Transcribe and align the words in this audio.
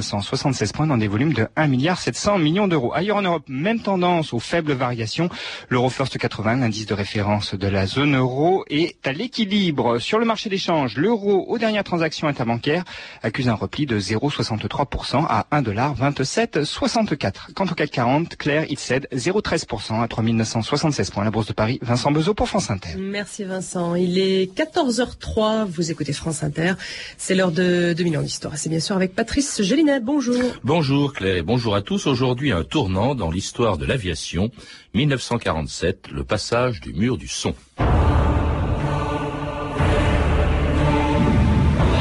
976 0.00 0.72
points 0.72 0.86
dans 0.86 0.96
des 0.96 1.08
volumes 1.08 1.34
de 1.34 1.46
1 1.56 1.66
milliard 1.66 2.00
700 2.00 2.38
millions 2.38 2.68
d'euros. 2.68 2.92
Ailleurs 2.94 3.18
en 3.18 3.22
Europe, 3.22 3.44
même 3.48 3.80
tendance 3.80 4.32
aux 4.32 4.38
faibles 4.38 4.72
variations. 4.72 5.28
L'euro 5.68 5.90
first 5.90 6.16
80, 6.16 6.56
l'indice 6.56 6.86
de 6.86 6.94
référence 6.94 7.54
de 7.54 7.68
la 7.68 7.86
zone 7.86 8.16
euro, 8.16 8.64
est 8.70 8.96
à 9.06 9.12
l'équilibre. 9.12 9.98
Sur 9.98 10.18
le 10.18 10.24
marché 10.24 10.48
d'échange, 10.48 10.96
l'euro 10.96 11.44
aux 11.48 11.58
dernières 11.58 11.84
transactions 11.84 12.28
interbancaires 12.28 12.84
accuse 13.22 13.48
un 13.48 13.54
repli 13.54 13.84
de 13.84 14.00
0,63% 14.00 15.26
à 15.28 15.46
1,2764. 15.52 17.52
Quant 17.54 17.66
au 17.66 17.74
CAC 17.74 17.90
40, 17.90 18.36
Claire, 18.36 18.64
il 18.70 18.78
cède 18.78 19.06
0,13% 19.12 20.02
à 20.02 20.08
3976 20.08 21.10
points. 21.10 21.24
La 21.24 21.30
Bourse 21.30 21.46
de 21.46 21.52
Paris, 21.52 21.78
Vincent 21.82 22.10
Bezot 22.10 22.34
pour 22.34 22.48
France 22.48 22.70
Inter. 22.70 22.90
Merci 22.98 23.44
Vincent. 23.44 23.94
Il 23.94 24.18
est 24.18 24.56
14h03, 24.56 25.66
vous 25.66 25.90
écoutez 25.90 26.12
France 26.12 26.42
Inter. 26.42 26.74
C'est 27.18 27.34
l'heure 27.34 27.52
de 27.52 27.94
2000 27.96 28.18
ans 28.18 28.22
d'histoire. 28.22 28.56
C'est 28.56 28.70
bien 28.70 28.80
sûr 28.80 28.96
avec 28.96 29.14
Patrice 29.14 29.50
Bonjour. 29.98 30.36
Bonjour 30.62 31.12
Claire 31.12 31.36
et 31.36 31.42
bonjour 31.42 31.74
à 31.74 31.82
tous. 31.82 32.06
Aujourd'hui, 32.06 32.52
un 32.52 32.62
tournant 32.62 33.16
dans 33.16 33.30
l'histoire 33.30 33.76
de 33.76 33.84
l'aviation. 33.84 34.50
1947, 34.94 36.10
le 36.12 36.22
passage 36.22 36.80
du 36.80 36.92
mur 36.92 37.16
du 37.16 37.26
son. 37.26 37.54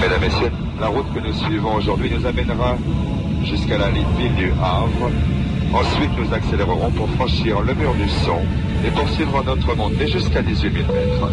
Mesdames, 0.01 0.21
Messieurs, 0.21 0.51
la 0.79 0.87
route 0.87 1.11
que 1.13 1.19
nous 1.19 1.33
suivons 1.33 1.75
aujourd'hui 1.75 2.11
nous 2.11 2.25
amènera 2.25 2.77
jusqu'à 3.43 3.77
la 3.77 3.89
ligne 3.89 4.35
du 4.37 4.51
Havre. 4.61 5.09
Ensuite, 5.73 6.11
nous 6.17 6.33
accélérerons 6.33 6.91
pour 6.91 7.09
franchir 7.11 7.61
le 7.61 7.73
mur 7.73 7.93
du 7.95 8.09
son 8.09 8.39
et 8.85 8.91
poursuivre 8.91 9.43
notre 9.43 9.75
montée 9.75 10.07
jusqu'à 10.07 10.41
18 10.41 10.73
000 10.73 10.93
mètres. 10.93 11.31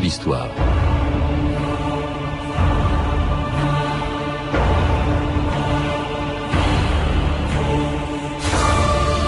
D'histoire. 0.00 0.48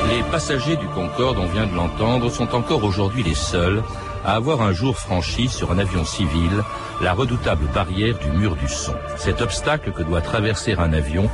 Les 0.09 0.23
passagers 0.31 0.77
du 0.77 0.87
Concorde, 0.89 1.39
on 1.39 1.47
vient 1.47 1.67
de 1.67 1.75
l'entendre, 1.75 2.31
sont 2.31 2.55
encore 2.55 2.85
aujourd'hui 2.85 3.23
les 3.23 3.35
seuls 3.35 3.83
à 4.25 4.35
avoir 4.35 4.61
un 4.62 4.73
jour 4.73 4.97
franchi 4.97 5.49
sur 5.49 5.73
un 5.73 5.79
avion 5.79 6.05
civil 6.05 6.62
la 7.01 7.15
redoutable 7.15 7.67
barrière 7.73 8.19
du 8.19 8.31
mur 8.31 8.57
du 8.57 8.69
son. 8.69 8.95
Cet 9.17 9.41
obstacle 9.41 9.93
que 9.93 10.03
doit 10.03 10.21
traverser 10.21 10.75
un 10.75 10.93
avion 10.93 11.31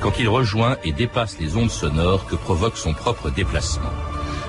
quand 0.00 0.18
il 0.18 0.28
rejoint 0.28 0.76
et 0.82 0.92
dépasse 0.92 1.38
les 1.38 1.56
ondes 1.56 1.70
sonores 1.70 2.26
que 2.26 2.36
provoque 2.36 2.78
son 2.78 2.94
propre 2.94 3.28
déplacement. 3.28 3.90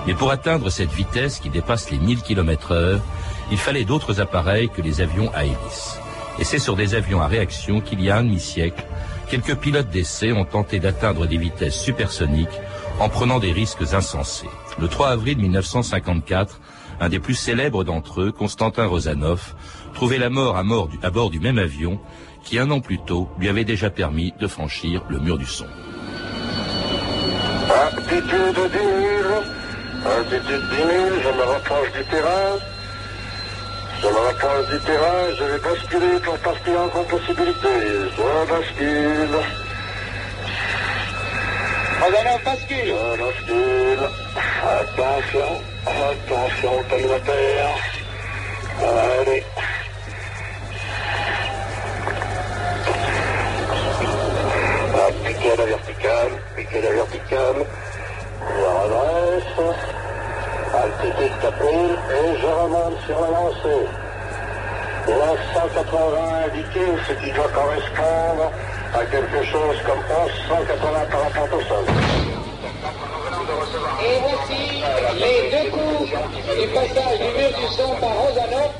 Mais 0.07 0.13
pour 0.13 0.31
atteindre 0.31 0.69
cette 0.69 0.91
vitesse 0.91 1.39
qui 1.39 1.49
dépasse 1.49 1.91
les 1.91 1.99
1000 1.99 2.21
km 2.21 2.71
heure, 2.71 3.01
il 3.49 3.57
fallait 3.57 3.85
d'autres 3.85 4.21
appareils 4.21 4.69
que 4.69 4.81
les 4.81 5.01
avions 5.01 5.31
à 5.33 5.45
hélice. 5.45 5.99
Et 6.39 6.43
c'est 6.43 6.59
sur 6.59 6.75
des 6.75 6.95
avions 6.95 7.21
à 7.21 7.27
réaction 7.27 7.81
qu'il 7.81 8.01
y 8.01 8.09
a 8.09 8.17
un 8.17 8.23
demi-siècle, 8.23 8.85
quelques 9.29 9.55
pilotes 9.55 9.89
d'essai 9.89 10.33
ont 10.33 10.43
tenté 10.43 10.79
d'atteindre 10.79 11.25
des 11.25 11.37
vitesses 11.37 11.79
supersoniques 11.79 12.59
en 12.99 13.09
prenant 13.09 13.39
des 13.39 13.51
risques 13.51 13.93
insensés. 13.93 14.49
Le 14.79 14.87
3 14.87 15.09
avril 15.09 15.37
1954, 15.37 16.59
un 16.99 17.09
des 17.09 17.19
plus 17.19 17.35
célèbres 17.35 17.83
d'entre 17.83 18.21
eux, 18.21 18.31
Konstantin 18.31 18.85
Rozanov, 18.87 19.55
trouvait 19.93 20.17
la 20.17 20.29
mort 20.29 20.57
à, 20.57 20.63
mort 20.63 20.89
à 21.01 21.09
bord 21.09 21.29
du 21.29 21.39
même 21.39 21.57
avion 21.57 21.99
qui, 22.43 22.59
un 22.59 22.69
an 22.71 22.79
plus 22.79 22.99
tôt, 22.99 23.29
lui 23.39 23.49
avait 23.49 23.63
déjà 23.63 23.89
permis 23.89 24.33
de 24.39 24.47
franchir 24.47 25.03
le 25.09 25.19
mur 25.19 25.37
du 25.37 25.45
son. 25.45 25.65
Altitude 27.85 28.21
10 28.21 28.77
000, 28.77 29.29
altitude 30.05 30.63
10 30.71 30.75
000, 30.75 30.89
je 31.23 31.37
me 31.37 31.43
rapproche 31.43 31.91
du 31.93 32.03
terrain. 32.09 32.59
Je 34.01 34.07
me 34.07 34.17
rapproche 34.17 34.67
du 34.67 34.79
terrain, 34.79 35.29
je 35.37 35.43
vais 35.43 35.59
basculer 35.59 36.19
pour 36.23 36.37
partir 36.39 36.73
en 36.81 37.03
possibilité. 37.03 37.69
Je 38.17 38.49
bascule. 38.49 39.37
Rosanov 42.01 42.43
bascule. 42.43 42.95
Je 42.95 43.17
bascule. 43.21 44.03
Attention, 44.63 45.51
attention, 45.85 46.83
collimateur. 46.89 47.69
Allez. 48.81 49.43
Ah, 54.95 55.09
piquer 55.25 55.51
à 55.51 55.55
la 55.57 55.65
verticale, 55.65 56.31
piquer 56.55 56.77
à 56.77 56.81
la 56.81 56.91
verticale. 56.91 57.65
Je 58.47 58.63
redresse. 58.63 60.01
Altitude 60.73 61.33
4000 61.41 61.69
et 61.75 62.39
je 62.39 62.47
remonte 62.47 62.97
sur 63.05 63.19
la 63.19 63.27
lancée. 63.27 63.87
La 65.05 65.59
180 65.59 66.45
indiqué, 66.45 66.79
ce 67.07 67.13
qui 67.13 67.31
doit 67.31 67.49
correspondre 67.49 68.51
à 68.93 69.05
quelque 69.05 69.43
chose 70.27 70.37
comme 70.47 70.59
1180 70.59 71.05
par 71.09 71.21
rapport 71.21 71.57
au 71.57 71.61
sol. 71.61 71.85
Et 74.03 74.19
voici 74.21 74.83
les 75.15 75.39
deux 75.51 75.69
coups 75.71 76.09
du 76.09 76.67
passage 76.67 77.19
du 77.19 77.29
mur 77.37 77.49
du 77.49 77.67
son 77.75 77.95
par 77.95 78.13
Rosanov. 78.17 78.71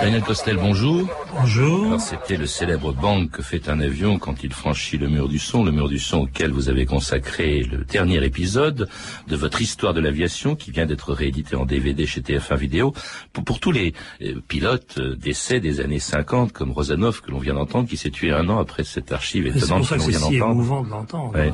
Daniel 0.00 0.22
Costel, 0.22 0.58
bonjour. 0.58 1.08
Bonjour. 1.32 1.98
C'était 1.98 2.36
le 2.36 2.46
célèbre 2.46 2.92
bang 2.92 3.30
que 3.30 3.42
fait 3.42 3.70
un 3.70 3.80
avion 3.80 4.18
quand 4.18 4.44
il 4.44 4.52
franchit 4.52 4.98
le 4.98 5.08
mur 5.08 5.28
du 5.28 5.38
son, 5.38 5.64
le 5.64 5.72
mur 5.72 5.88
du 5.88 5.98
son 5.98 6.22
auquel 6.22 6.50
vous 6.50 6.68
avez 6.68 6.84
consacré 6.84 7.62
le 7.62 7.84
dernier 7.84 8.22
épisode 8.22 8.88
de 9.26 9.36
votre 9.36 9.62
histoire 9.62 9.94
de 9.94 10.00
l'aviation 10.00 10.56
qui 10.56 10.72
vient 10.72 10.84
d'être 10.84 11.14
réédité 11.14 11.56
en 11.56 11.64
DVD 11.64 12.06
chez 12.06 12.20
TF1 12.20 12.56
Vidéo. 12.56 12.92
Pour, 13.32 13.44
pour 13.44 13.60
tous 13.60 13.72
les 13.72 13.94
euh, 14.20 14.42
pilotes 14.46 14.98
euh, 14.98 15.16
d'essai 15.16 15.58
des 15.58 15.80
années 15.80 16.00
50 16.00 16.52
comme 16.52 16.72
Rosanov 16.72 17.22
que 17.22 17.30
l'on 17.30 17.38
vient 17.38 17.54
d'entendre 17.54 17.88
qui 17.88 17.96
s'est 17.96 18.10
tué 18.10 18.30
un 18.30 18.48
an 18.50 18.58
après 18.58 18.84
cette 18.84 19.10
archive 19.10 19.46
Et 19.46 19.52
C'est 19.52 19.58
étonnante 19.58 19.78
pour 19.78 19.88
ça 19.88 19.96
que 19.96 20.02
c'est 20.02 20.10
vient 20.10 20.28
si 20.28 20.36
émouvant 20.36 20.82
de 20.82 20.90
l'entendre. 20.90 21.34
Ouais. 21.34 21.52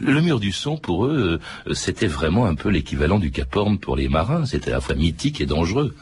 Le 0.00 0.20
mur 0.20 0.38
du 0.38 0.52
son, 0.52 0.76
pour 0.76 1.06
eux, 1.06 1.40
euh, 1.66 1.74
c'était 1.74 2.06
vraiment 2.06 2.44
un 2.44 2.54
peu 2.54 2.68
l'équivalent 2.68 3.18
du 3.18 3.30
Cap 3.30 3.54
Horn 3.56 3.78
pour 3.78 3.96
les 3.96 4.08
marins. 4.08 4.44
C'était 4.44 4.70
à 4.70 4.74
la 4.74 4.80
fois 4.80 4.96
mythique 4.96 5.40
et 5.40 5.46
dangereux. 5.46 5.94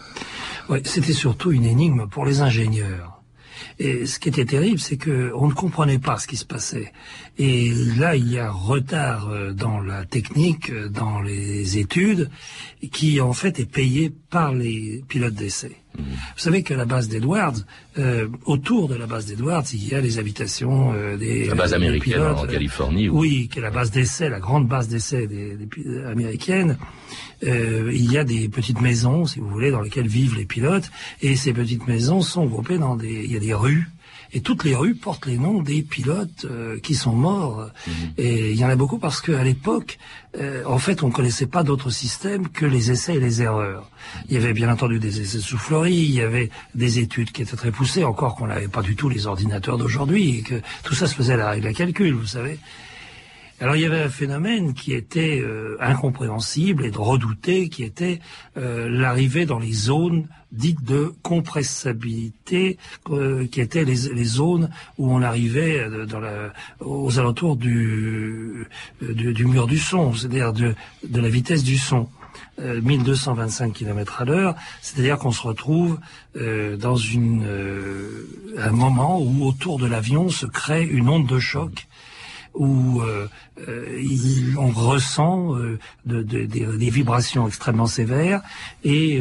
C'était 0.85 1.13
surtout 1.13 1.53
une 1.53 1.65
énigme 1.65 2.07
pour 2.09 2.25
les 2.25 2.41
ingénieurs. 2.41 3.15
Et 3.79 4.07
ce 4.07 4.19
qui 4.19 4.29
était 4.29 4.45
terrible, 4.45 4.79
c'est 4.79 4.97
que 4.97 5.33
on 5.35 5.49
ne 5.49 5.53
comprenait 5.53 5.99
pas 5.99 6.19
ce 6.19 6.27
qui 6.27 6.37
se 6.37 6.45
passait. 6.45 6.93
Et 7.39 7.73
là, 7.97 8.17
il 8.17 8.31
y 8.31 8.39
a 8.39 8.51
retard 8.51 9.29
euh, 9.29 9.53
dans 9.53 9.81
la 9.81 10.05
technique, 10.05 10.71
euh, 10.71 10.89
dans 10.89 11.21
les 11.21 11.79
études, 11.79 12.31
qui 12.93 13.21
en 13.21 13.33
fait 13.33 13.59
est 13.59 13.71
payé 13.71 14.13
par 14.31 14.53
les 14.53 15.05
pilotes 15.09 15.35
d'essai. 15.35 15.84
Vous 15.97 16.05
savez 16.37 16.63
qu'à 16.63 16.75
la 16.77 16.85
base 16.85 17.09
d'Edwards, 17.09 17.55
euh, 17.99 18.27
autour 18.47 18.89
de 18.89 18.97
la 18.97 19.07
base 19.07 19.27
d'Edwards, 19.27 19.65
il 19.73 19.89
y 19.89 19.95
a 19.95 20.01
les 20.01 20.19
habitations 20.19 20.93
euh, 20.95 21.17
des 21.17 21.45
La 21.47 21.55
base 21.55 21.71
des 21.71 21.77
américaine 21.77 22.15
pilotes, 22.15 22.39
en 22.39 22.45
euh, 22.45 22.49
Californie. 22.49 23.09
où- 23.09 23.21
Oui, 23.21 23.49
qui 23.51 23.59
est 23.61 23.63
la 23.63 23.71
base 23.71 23.91
d'essai, 23.93 24.29
la 24.29 24.41
grande 24.41 24.67
base 24.67 24.89
d'essai 24.89 25.27
des, 25.27 25.57
des 25.57 25.67
pi- 25.67 25.85
américaines. 26.11 26.77
Euh, 27.47 27.91
il 27.95 28.11
y 28.11 28.19
a 28.19 28.25
des 28.25 28.49
petites 28.49 28.81
maisons, 28.81 29.27
si 29.27 29.39
vous 29.39 29.49
voulez, 29.49 29.71
dans 29.71 29.81
lesquelles 29.81 30.09
vivent 30.09 30.37
les 30.37 30.47
pilotes, 30.47 30.91
et 31.23 31.37
ces 31.37 31.53
petites 31.53 31.87
maisons 31.87 32.21
sont 32.23 32.47
groupées 32.47 32.79
dans 32.79 32.97
des, 32.97 33.23
il 33.25 33.33
y 33.33 33.37
a 33.37 33.41
des 33.41 33.55
rues. 33.55 33.87
Et 34.35 34.41
toutes 34.41 34.65
les 34.65 34.75
rues 34.75 34.97
portent 34.97 35.27
les 35.27 35.39
noms 35.39 35.63
des 35.63 35.83
pilotes 35.83 36.45
euh, 36.45 36.79
qui 36.81 36.95
sont 36.95 37.13
morts. 37.13 37.71
Et 38.19 38.51
il 38.51 38.57
y 38.57 38.65
en 38.65 38.69
a 38.69 38.77
beaucoup 38.77 38.99
parce 38.99 39.21
qu'à 39.21 39.45
l'époque, 39.45 39.99
euh, 40.41 40.65
en 40.67 40.79
fait, 40.79 41.05
on 41.05 41.09
ne 41.09 41.13
connaissait 41.13 41.47
pas 41.47 41.63
d'autre 41.63 41.91
système 41.91 42.49
que 42.49 42.67
les 42.67 42.91
essais 42.91 43.15
et 43.15 43.21
les 43.21 43.43
erreurs. 43.43 43.89
Il 44.29 44.35
y 44.35 44.37
avait 44.37 44.53
bien 44.53 44.71
entendu 44.71 44.99
des 44.99 45.21
essais 45.21 45.39
souffleries, 45.39 45.95
il 45.95 46.15
y 46.15 46.21
avait 46.21 46.51
des 46.75 46.99
études 46.99 47.31
qui 47.31 47.43
étaient 47.43 47.57
très 47.57 47.71
poussées, 47.71 48.03
encore 48.03 48.35
qu'on 48.35 48.49
n'avait 48.49 48.69
pas 48.69 48.83
du 48.83 48.97
tout 48.97 49.09
les 49.09 49.27
ordinateurs 49.29 49.79
d'aujourd'hui, 49.79 50.39
et 50.39 50.43
que 50.43 50.61
tout 50.83 50.95
ça 50.95 51.07
se 51.07 51.15
faisait 51.15 51.35
à 51.35 51.37
la 51.37 51.51
règle 51.51 51.69
à 51.69 51.73
calcul, 51.73 52.13
vous 52.15 52.27
savez. 52.27 52.59
Alors 53.65 53.77
il 53.77 53.83
y 53.83 53.87
avait 53.87 54.03
un 54.03 54.11
phénomène 54.11 54.75
qui 54.75 54.93
était 54.93 55.41
euh, 55.41 55.79
incompréhensible 55.81 56.85
et 56.85 56.91
redouté, 56.95 57.71
qui 57.71 57.83
était 57.83 58.21
euh, 58.59 58.91
l'arrivée 58.91 59.47
dans 59.47 59.59
les 59.59 59.73
zones 59.73 60.29
dites 60.53 60.85
de 60.85 61.15
compressabilité, 61.23 62.77
euh, 63.09 63.47
qui 63.47 63.63
étaient 63.63 63.87
les, 63.87 64.25
zones 64.25 64.69
où 64.99 65.11
on 65.11 65.23
arrivait 65.23 65.83
aux 66.81 67.19
alentours 67.19 67.57
du, 67.57 68.67
mur 69.01 69.67
du 69.67 69.79
son, 69.79 70.13
c'est-à-dire 70.13 70.53
de, 70.53 70.75
la 71.11 71.29
vitesse 71.31 71.65
du 71.65 71.79
son. 71.79 72.11
Euh, 72.61 72.83
1225 72.83 73.73
km 73.73 74.21
à 74.21 74.25
l'heure, 74.27 74.57
c'est-à-dire 74.83 75.17
qu'on 75.19 75.33
se 75.33 75.41
retrouve 75.41 75.99
dans 76.35 76.97
un 78.59 78.73
moment 78.73 79.23
où 79.23 79.47
autour 79.47 79.79
de 79.79 79.87
l'avion 79.87 80.29
se 80.29 80.45
crée 80.45 80.85
une 80.85 81.09
onde 81.09 81.27
de 81.27 81.39
choc 81.39 81.87
où 82.55 83.01
euh, 83.03 83.27
euh, 83.69 83.99
il- 84.01 84.57
on 84.59 84.69
ressent 84.71 85.57
euh, 85.57 85.79
de- 86.07 86.23
de- 86.23 86.45
des, 86.45 86.67
des 86.67 86.91
vibrations 86.91 87.47
extrêmement 87.49 87.87
sévères 87.87 88.41
et 88.85 89.21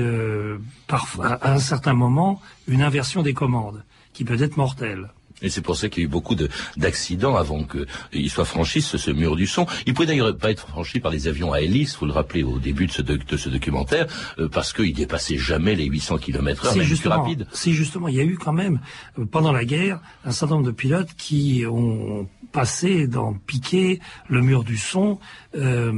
parfois, 0.88 1.34
à 1.42 1.54
un 1.54 1.60
certain 1.60 1.94
moment, 1.94 2.42
une 2.68 2.82
inversion 2.82 3.24
des 3.24 3.34
commandes 3.34 3.84
qui 4.14 4.24
peut 4.24 4.42
être 4.42 4.58
mortelle. 4.58 5.10
Et 5.42 5.50
c'est 5.50 5.62
pour 5.62 5.76
ça 5.76 5.90
qu'il 5.90 6.04
y 6.04 6.06
a 6.06 6.08
eu 6.08 6.10
beaucoup 6.10 6.36
de- 6.36 6.48
d'accidents 6.78 7.36
avant 7.36 7.66
qu'il 7.66 8.30
soit 8.30 8.46
franchi 8.46 8.82
ce, 8.82 8.98
ce 8.98 9.12
mur 9.12 9.36
du 9.36 9.46
son. 9.46 9.66
Il 9.86 9.94
pouvait 9.94 10.06
d'ailleurs 10.06 10.38
pas 10.38 10.52
être 10.52 10.68
franchi 10.70 11.02
par 11.02 11.12
les 11.12 11.28
avions 11.28 11.52
à 11.52 11.60
hélice, 11.60 11.96
faut 11.96 12.06
le 12.06 12.14
rappeler 12.14 12.44
au 12.44 12.60
début 12.60 12.86
de 12.88 12.92
ce, 12.94 13.02
doc- 13.02 13.26
de 13.26 13.36
ce 13.36 13.50
documentaire, 13.50 14.08
euh, 14.40 14.48
parce 14.48 14.72
qu'il 14.72 14.94
dépassait 14.94 15.38
jamais 15.38 15.76
les 15.76 15.86
800 15.86 16.18
km/h, 16.20 16.70
Si 16.72 16.78
même 16.78 16.86
plus 16.88 16.96
justement, 16.96 17.24
rapide. 17.24 17.48
si 17.52 17.74
justement, 17.74 18.08
il 18.08 18.16
y 18.16 18.22
a 18.22 18.24
eu 18.24 18.38
quand 18.38 18.54
même 18.54 18.80
euh, 19.20 19.26
pendant 19.26 19.52
la 19.52 19.66
guerre 19.66 20.00
un 20.24 20.32
certain 20.32 20.56
nombre 20.56 20.68
de 20.68 20.72
pilotes 20.72 21.14
qui 21.18 21.66
ont 21.70 22.30
passé 22.54 23.08
dans 23.08 23.34
piquer 23.34 24.00
le 24.30 24.42
mur 24.42 24.64
du 24.64 24.78
son 24.78 25.20
euh, 25.56 25.92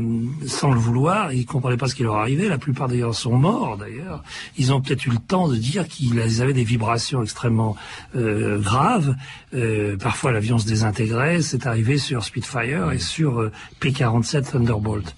sans 0.48 0.72
le 0.72 0.80
vouloir. 0.80 1.32
Ils 1.34 1.46
comprenaient 1.46 1.78
pas 1.78 1.88
ce 1.88 1.94
qui 1.94 2.04
leur 2.04 2.16
arrivait. 2.16 2.48
La 2.48 2.58
plupart 2.58 2.88
d'ailleurs 2.88 3.14
sont 3.14 3.38
morts 3.38 3.78
d'ailleurs. 3.78 4.24
Ils 4.58 4.74
ont 4.74 4.82
peut-être 4.82 5.06
eu 5.06 5.12
le 5.12 5.20
temps 5.20 5.48
de 5.48 5.56
dire 5.56 5.88
qu'ils 5.88 6.42
avaient 6.42 6.54
des 6.54 6.64
vibrations 6.64 7.22
extrêmement 7.22 7.76
euh, 8.16 8.58
graves. 8.60 9.16
Euh, 9.54 9.98
parfois 9.98 10.32
l'avion 10.32 10.58
se 10.58 10.66
désintégrait. 10.66 11.42
C'est 11.42 11.68
arrivé 11.68 11.98
sur 11.98 12.24
Spitfire 12.24 12.92
et 12.92 13.00
sur 13.00 13.42
euh, 13.42 13.52
P-47 13.82 14.52
Thunderbolt. 14.52 15.16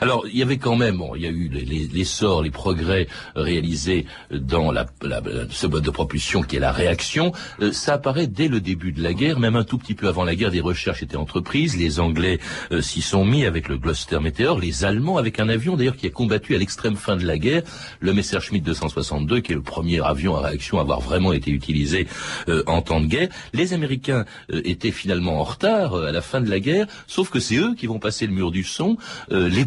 Alors, 0.00 0.24
il 0.26 0.36
y 0.38 0.42
avait 0.42 0.58
quand 0.58 0.76
même, 0.76 0.96
bon, 0.98 1.14
il 1.14 1.22
y 1.22 1.26
a 1.26 1.30
eu 1.30 1.48
les, 1.48 1.64
les, 1.64 1.86
les 1.86 2.04
les 2.42 2.50
progrès 2.50 3.08
réalisés 3.34 4.06
dans 4.30 4.70
la, 4.72 4.86
la- 5.02 5.22
ce 5.50 5.66
mode 5.66 5.84
de 5.84 5.90
propulsion 5.90 6.42
qui 6.42 6.56
est 6.56 6.60
la 6.60 6.72
réaction. 6.72 7.32
Euh, 7.60 7.72
ça 7.72 7.94
apparaît 7.94 8.26
dès 8.26 8.48
le 8.48 8.60
début 8.60 8.92
de 8.92 9.02
la 9.02 9.12
guerre, 9.12 9.38
même 9.38 9.56
un 9.56 9.64
tout 9.64 9.78
petit 9.78 9.94
peu 9.94 10.08
avant 10.08 10.24
la 10.24 10.34
guerre, 10.34 10.50
des 10.50 10.60
recherches 10.60 11.02
étaient 11.02 11.16
entreprises. 11.16 11.76
Les 11.76 12.00
Anglais 12.00 12.38
euh, 12.72 12.80
s'y 12.80 13.02
sont 13.02 13.24
mis 13.24 13.44
avec 13.44 13.68
le 13.68 13.76
Gloucester 13.78 14.18
Meteor, 14.20 14.58
les 14.58 14.84
Allemands 14.84 15.18
avec 15.18 15.40
un 15.40 15.48
avion 15.48 15.76
d'ailleurs 15.76 15.96
qui 15.96 16.06
a 16.06 16.10
combattu 16.10 16.54
à 16.54 16.58
l'extrême 16.58 16.96
fin 16.96 17.16
de 17.16 17.24
la 17.26 17.38
guerre, 17.38 17.62
le 18.00 18.12
Messerschmitt 18.12 18.62
262, 18.64 19.40
qui 19.40 19.52
est 19.52 19.56
le 19.56 19.62
premier 19.62 20.00
avion 20.04 20.36
à 20.36 20.40
réaction 20.48 20.78
à 20.78 20.82
avoir 20.82 21.00
vraiment 21.00 21.32
été 21.32 21.50
utilisé 21.50 22.06
euh, 22.48 22.62
en 22.66 22.82
temps 22.82 23.00
de 23.00 23.06
guerre. 23.06 23.28
Les 23.52 23.72
Américains 23.74 24.24
euh, 24.52 24.60
étaient 24.64 24.90
finalement 24.90 25.40
en 25.40 25.44
retard 25.44 25.94
euh, 25.94 26.06
à 26.08 26.12
la 26.12 26.22
fin 26.22 26.40
de 26.40 26.48
la 26.50 26.60
guerre, 26.60 26.86
sauf 27.06 27.30
que 27.30 27.40
c'est 27.40 27.56
eux 27.56 27.74
qui 27.76 27.86
vont 27.86 27.98
passer 27.98 28.26
le 28.26 28.32
mur 28.32 28.50
du 28.50 28.64
son, 28.64 28.96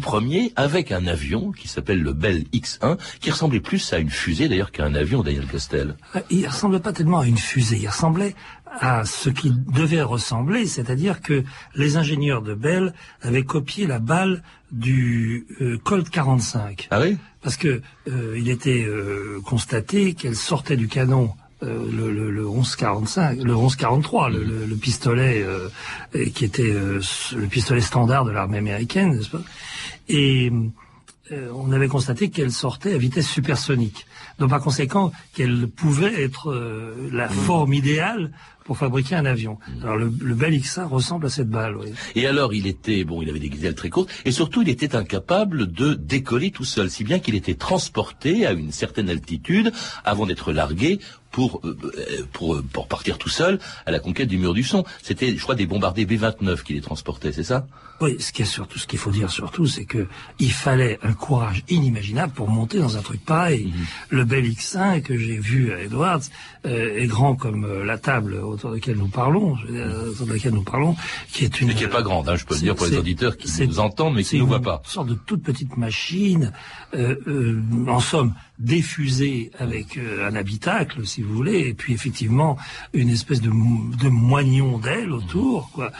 les 0.00 0.02
premiers, 0.02 0.52
avec 0.56 0.92
un 0.92 1.06
avion 1.06 1.52
qui 1.52 1.68
s'appelle 1.68 2.00
le 2.00 2.14
Bell 2.14 2.44
X-1, 2.54 2.96
qui 3.20 3.30
ressemblait 3.30 3.60
plus 3.60 3.92
à 3.92 3.98
une 3.98 4.08
fusée 4.08 4.48
d'ailleurs 4.48 4.72
qu'à 4.72 4.86
un 4.86 4.94
avion, 4.94 5.22
Daniel 5.22 5.46
Costel. 5.46 5.94
Euh, 6.16 6.20
Il 6.30 6.46
ressemblait 6.48 6.80
pas 6.80 6.94
tellement 6.94 7.18
à 7.18 7.26
une 7.26 7.36
fusée, 7.36 7.76
il 7.76 7.86
ressemblait 7.88 8.34
à 8.80 9.04
ce 9.04 9.28
qu'il 9.28 9.62
devait 9.64 10.00
ressembler, 10.00 10.64
c'est-à-dire 10.66 11.20
que 11.20 11.44
les 11.74 11.98
ingénieurs 11.98 12.40
de 12.40 12.54
Bell 12.54 12.94
avaient 13.20 13.44
copié 13.44 13.86
la 13.86 13.98
balle 13.98 14.42
du 14.72 15.46
euh, 15.60 15.76
Colt 15.84 16.08
45. 16.08 16.88
Ah 16.90 17.00
oui? 17.02 17.18
Parce 17.42 17.58
que 17.58 17.82
euh, 18.08 18.38
il 18.38 18.48
était 18.48 18.84
euh, 18.84 19.40
constaté 19.44 20.14
qu'elle 20.14 20.36
sortait 20.36 20.76
du 20.78 20.88
canon 20.88 21.34
euh, 21.62 21.84
le, 21.92 22.10
le, 22.10 22.30
le 22.30 22.44
1145, 22.44 23.36
le 23.42 23.52
1143, 23.54 24.30
le, 24.30 24.44
le, 24.44 24.64
le 24.64 24.76
pistolet 24.76 25.42
euh, 25.42 25.68
et 26.14 26.30
qui 26.30 26.46
était 26.46 26.72
euh, 26.72 27.00
le 27.36 27.46
pistolet 27.48 27.82
standard 27.82 28.24
de 28.24 28.30
l'armée 28.30 28.56
américaine, 28.56 29.14
n'est-ce 29.14 29.28
pas? 29.28 29.42
Et 30.10 30.52
euh, 31.32 31.52
on 31.54 31.70
avait 31.72 31.88
constaté 31.88 32.30
qu'elle 32.30 32.50
sortait 32.50 32.94
à 32.94 32.98
vitesse 32.98 33.28
supersonique. 33.28 34.06
Donc 34.38 34.50
par 34.50 34.60
conséquent, 34.60 35.12
qu'elle 35.34 35.68
pouvait 35.68 36.22
être 36.22 36.50
euh, 36.50 37.08
la 37.12 37.28
forme 37.28 37.72
idéale 37.72 38.32
pour 38.64 38.78
fabriquer 38.78 39.16
un 39.16 39.26
avion. 39.26 39.58
Alors 39.82 39.96
le, 39.96 40.12
le 40.20 40.34
Bell 40.34 40.54
X1 40.54 40.86
ressemble 40.86 41.26
à 41.26 41.30
cette 41.30 41.48
balle. 41.48 41.76
Oui. 41.76 41.92
Et 42.14 42.26
alors, 42.26 42.54
il 42.54 42.66
était, 42.66 43.04
bon, 43.04 43.22
il 43.22 43.28
avait 43.28 43.38
des 43.38 43.66
ailes 43.66 43.74
très 43.74 43.90
courtes, 43.90 44.10
et 44.24 44.32
surtout, 44.32 44.62
il 44.62 44.68
était 44.68 44.94
incapable 44.96 45.70
de 45.72 45.94
décoller 45.94 46.50
tout 46.50 46.64
seul, 46.64 46.90
si 46.90 47.04
bien 47.04 47.18
qu'il 47.18 47.34
était 47.34 47.54
transporté 47.54 48.46
à 48.46 48.52
une 48.52 48.72
certaine 48.72 49.10
altitude 49.10 49.72
avant 50.04 50.26
d'être 50.26 50.52
largué 50.52 51.00
pour, 51.30 51.60
euh, 51.64 51.78
euh, 51.84 52.26
pour, 52.32 52.54
euh, 52.54 52.62
pour 52.72 52.88
partir 52.88 53.18
tout 53.18 53.28
seul 53.28 53.58
à 53.86 53.90
la 53.90 54.00
conquête 54.00 54.28
du 54.28 54.38
mur 54.38 54.54
du 54.54 54.62
son. 54.62 54.84
C'était, 55.02 55.36
je 55.36 55.42
crois, 55.42 55.54
des 55.54 55.66
bombardiers 55.66 56.06
B-29 56.06 56.62
qui 56.62 56.74
les 56.74 56.80
transportaient, 56.80 57.32
c'est 57.32 57.44
ça? 57.44 57.66
Oui, 58.00 58.16
ce 58.18 58.32
qui 58.32 58.42
est 58.42 58.46
surtout, 58.46 58.78
ce 58.78 58.86
qu'il 58.86 58.98
faut 58.98 59.10
dire 59.10 59.30
surtout, 59.30 59.66
c'est 59.66 59.84
que 59.84 60.06
il 60.38 60.52
fallait 60.52 60.98
un 61.02 61.12
courage 61.12 61.62
inimaginable 61.68 62.32
pour 62.32 62.48
monter 62.48 62.78
dans 62.78 62.96
un 62.96 63.02
truc 63.02 63.22
pareil. 63.22 63.72
Le 64.08 64.24
Bell 64.24 64.46
X1 64.46 65.02
que 65.02 65.18
j'ai 65.18 65.38
vu 65.38 65.72
à 65.72 65.82
Edwards 65.82 66.22
euh, 66.64 66.96
est 66.96 67.06
grand 67.06 67.36
comme 67.36 67.84
la 67.84 67.98
table 67.98 68.40
autour 68.50 68.70
de 68.70 68.76
laquelle 68.76 68.96
nous 68.96 69.08
parlons, 69.08 69.56
dire, 69.68 70.10
autour 70.10 70.26
de 70.26 70.32
laquelle 70.32 70.54
nous 70.54 70.62
parlons, 70.62 70.96
qui 71.32 71.44
est 71.44 71.60
une. 71.60 71.68
Mais 71.68 71.74
qui 71.74 71.84
est 71.84 71.88
pas 71.88 72.02
grande, 72.02 72.28
hein, 72.28 72.36
je 72.36 72.44
peux 72.44 72.54
le 72.54 72.60
dire 72.60 72.74
pour 72.74 72.86
les 72.86 72.96
auditeurs 72.96 73.36
qui 73.36 73.48
nous 73.66 73.80
entendent 73.80 74.14
mais 74.14 74.24
qui 74.24 74.36
ne 74.36 74.40
nous 74.40 74.46
voient 74.46 74.58
une 74.58 74.64
pas. 74.64 74.82
sorte 74.84 75.08
de 75.08 75.14
toute 75.14 75.42
petite 75.42 75.76
machine, 75.76 76.52
euh, 76.94 77.16
euh, 77.26 77.62
en 77.88 78.00
somme 78.00 78.34
diffusée 78.60 79.50
avec 79.58 79.96
euh, 79.96 80.28
un 80.28 80.36
habitacle, 80.36 81.06
si 81.06 81.22
vous 81.22 81.34
voulez, 81.34 81.58
et 81.68 81.74
puis 81.74 81.92
effectivement 81.94 82.56
une 82.94 83.08
espèce 83.10 83.40
de, 83.40 83.48
de 83.50 84.08
moignon 84.08 84.78
d'aile 84.78 85.10
autour, 85.12 85.70
quoi. 85.72 85.90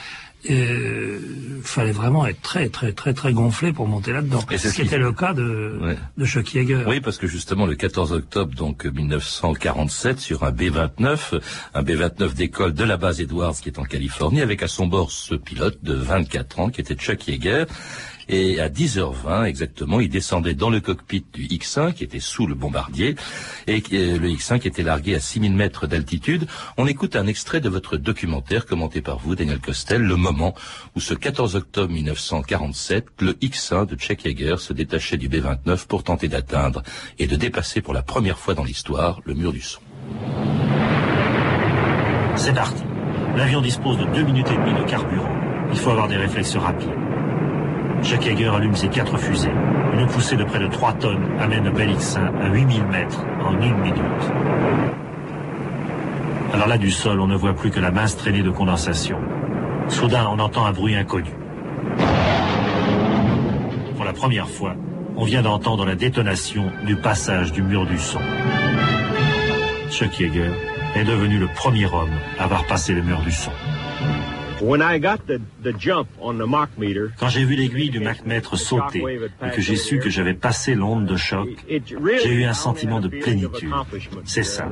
Euh, 0.49 1.19
fallait 1.63 1.91
vraiment 1.91 2.25
être 2.25 2.41
très 2.41 2.67
très 2.69 2.93
très 2.93 3.13
très 3.13 3.31
gonflé 3.31 3.73
pour 3.73 3.87
monter 3.87 4.11
là-dedans. 4.11 4.43
Et 4.49 4.57
c'est 4.57 4.69
Ce 4.69 4.73
qui 4.73 4.81
qui- 4.81 4.87
était 4.87 4.97
le 4.97 5.11
cas 5.11 5.33
de, 5.33 5.77
Ouais. 5.79 5.97
de 6.17 6.25
Chuck 6.25 6.51
Yeager. 6.55 6.83
Oui, 6.87 6.99
parce 6.99 7.19
que 7.19 7.27
justement, 7.27 7.67
le 7.67 7.75
14 7.75 8.11
octobre 8.11 8.55
donc 8.55 8.85
1947, 8.85 10.19
sur 10.19 10.43
un 10.43 10.49
B-29, 10.51 11.39
un 11.75 11.83
B-29 11.83 12.33
d'école 12.33 12.73
de 12.73 12.83
la 12.83 12.97
base 12.97 13.21
Edwards 13.21 13.53
qui 13.53 13.69
est 13.69 13.77
en 13.77 13.83
Californie, 13.83 14.41
avec 14.41 14.63
à 14.63 14.67
son 14.67 14.87
bord 14.87 15.11
ce 15.11 15.35
pilote 15.35 15.77
de 15.83 15.93
24 15.93 16.59
ans 16.59 16.69
qui 16.69 16.81
était 16.81 16.95
Chuck 16.95 17.27
Yeager. 17.27 17.65
Et 18.29 18.59
à 18.59 18.69
10h20 18.69 19.45
exactement, 19.45 19.99
il 19.99 20.09
descendait 20.09 20.53
dans 20.53 20.69
le 20.69 20.79
cockpit 20.79 21.25
du 21.33 21.43
X-1 21.49 21.93
qui 21.93 22.03
était 22.03 22.19
sous 22.19 22.47
le 22.47 22.55
bombardier 22.55 23.15
et 23.67 23.83
euh, 23.93 24.17
le 24.17 24.29
X-1 24.29 24.59
qui 24.59 24.67
était 24.67 24.83
largué 24.83 25.15
à 25.15 25.19
6000 25.19 25.53
mètres 25.53 25.87
d'altitude. 25.87 26.47
On 26.77 26.87
écoute 26.87 27.15
un 27.15 27.27
extrait 27.27 27.61
de 27.61 27.69
votre 27.69 27.97
documentaire 27.97 28.65
commenté 28.65 29.01
par 29.01 29.19
vous, 29.19 29.35
Daniel 29.35 29.59
Costel, 29.59 30.01
le 30.01 30.15
moment 30.15 30.53
où 30.95 30.99
ce 30.99 31.13
14 31.13 31.55
octobre 31.55 31.91
1947, 31.91 33.07
le 33.19 33.37
X-1 33.41 33.85
de 33.85 33.95
Chuck 33.95 34.25
Yeager 34.25 34.57
se 34.57 34.73
détachait 34.73 35.17
du 35.17 35.29
B-29 35.29 35.87
pour 35.87 36.03
tenter 36.03 36.27
d'atteindre 36.27 36.83
et 37.19 37.27
de 37.27 37.35
dépasser 37.35 37.81
pour 37.81 37.93
la 37.93 38.03
première 38.03 38.37
fois 38.37 38.53
dans 38.53 38.63
l'histoire 38.63 39.21
le 39.25 39.33
mur 39.33 39.51
du 39.51 39.61
son. 39.61 39.81
C'est 42.35 42.53
parti. 42.53 42.83
L'avion 43.35 43.61
dispose 43.61 43.97
de 43.97 44.05
deux 44.05 44.23
minutes 44.23 44.49
et 44.51 44.55
demie 44.55 44.73
de 44.73 44.83
carburant. 44.89 45.29
Il 45.71 45.77
faut 45.77 45.91
avoir 45.91 46.07
des 46.07 46.17
réflexes 46.17 46.55
rapides. 46.55 47.10
Chuck 48.03 48.25
Yeager 48.25 48.49
allume 48.49 48.75
ses 48.75 48.87
quatre 48.87 49.17
fusées. 49.17 49.51
Une 49.93 50.07
poussée 50.07 50.35
de 50.35 50.43
près 50.43 50.59
de 50.59 50.67
3 50.67 50.93
tonnes 50.93 51.23
amène 51.39 51.71
X-1 51.77 52.19
à 52.41 52.47
8000 52.49 52.83
mètres 52.85 53.23
en 53.43 53.53
une 53.61 53.77
minute. 53.77 54.01
Alors 56.53 56.67
là, 56.67 56.77
du 56.77 56.91
sol, 56.91 57.19
on 57.19 57.27
ne 57.27 57.35
voit 57.35 57.53
plus 57.53 57.69
que 57.69 57.79
la 57.79 57.91
mince 57.91 58.17
traînée 58.17 58.41
de 58.41 58.49
condensation. 58.49 59.17
Soudain, 59.87 60.27
on 60.31 60.39
entend 60.39 60.65
un 60.65 60.71
bruit 60.71 60.95
inconnu. 60.95 61.31
Pour 63.95 64.05
la 64.05 64.13
première 64.13 64.49
fois, 64.49 64.75
on 65.15 65.23
vient 65.23 65.41
d'entendre 65.41 65.85
la 65.85 65.95
détonation 65.95 66.71
du 66.85 66.95
passage 66.95 67.51
du 67.51 67.61
mur 67.61 67.85
du 67.85 67.97
son. 67.97 68.19
Chuck 69.89 70.19
Yeager 70.19 70.51
est 70.95 71.03
devenu 71.03 71.37
le 71.37 71.47
premier 71.47 71.85
homme 71.85 72.11
à 72.39 72.45
avoir 72.45 72.65
passé 72.65 72.93
le 72.93 73.01
mur 73.01 73.21
du 73.21 73.31
son. 73.31 73.51
Quand 77.17 77.29
j'ai 77.29 77.43
vu 77.45 77.55
l'aiguille 77.55 77.89
du 77.89 77.99
Mach-mètre 77.99 78.57
sauter 78.57 79.03
et 79.45 79.49
que 79.49 79.61
j'ai 79.61 79.75
su 79.75 79.99
que 79.99 80.09
j'avais 80.09 80.33
passé 80.33 80.75
l'onde 80.75 81.05
de 81.05 81.17
choc, 81.17 81.49
j'ai 81.67 82.33
eu 82.33 82.43
un 82.43 82.53
sentiment 82.53 82.99
de 82.99 83.07
plénitude. 83.07 83.71
C'est 84.25 84.43
ça. 84.43 84.69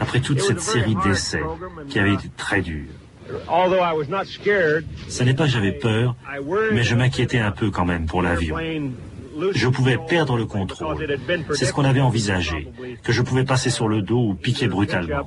Après 0.00 0.20
toute 0.20 0.40
cette 0.40 0.60
série 0.60 0.96
d'essais 1.04 1.42
qui 1.88 1.98
avait 1.98 2.14
été 2.14 2.28
très 2.36 2.60
dure. 2.60 2.86
Ce 5.08 5.22
n'est 5.22 5.34
pas 5.34 5.44
que 5.44 5.50
j'avais 5.50 5.72
peur, 5.72 6.14
mais 6.72 6.82
je 6.82 6.94
m'inquiétais 6.94 7.38
un 7.38 7.52
peu 7.52 7.70
quand 7.70 7.86
même 7.86 8.06
pour 8.06 8.22
l'avion. 8.22 8.56
Je 9.54 9.68
pouvais 9.68 9.98
perdre 10.08 10.36
le 10.36 10.46
contrôle. 10.46 10.96
C'est 11.52 11.66
ce 11.66 11.72
qu'on 11.72 11.84
avait 11.84 12.00
envisagé, 12.00 12.68
que 13.02 13.12
je 13.12 13.22
pouvais 13.22 13.44
passer 13.44 13.70
sur 13.70 13.88
le 13.88 14.02
dos 14.02 14.30
ou 14.30 14.34
piquer 14.34 14.68
brutalement. 14.68 15.26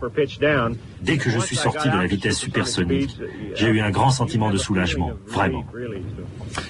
Dès 1.02 1.18
que 1.18 1.30
je 1.30 1.40
suis 1.40 1.56
sorti 1.56 1.90
de 1.90 1.98
la 1.98 2.06
vitesse 2.06 2.38
supersonique, 2.38 3.18
j'ai 3.56 3.68
eu 3.68 3.82
un 3.82 3.92
grand 3.92 4.12
sentiment 4.12 4.52
de 4.52 4.58
soulagement, 4.58 5.12
vraiment. 5.28 5.66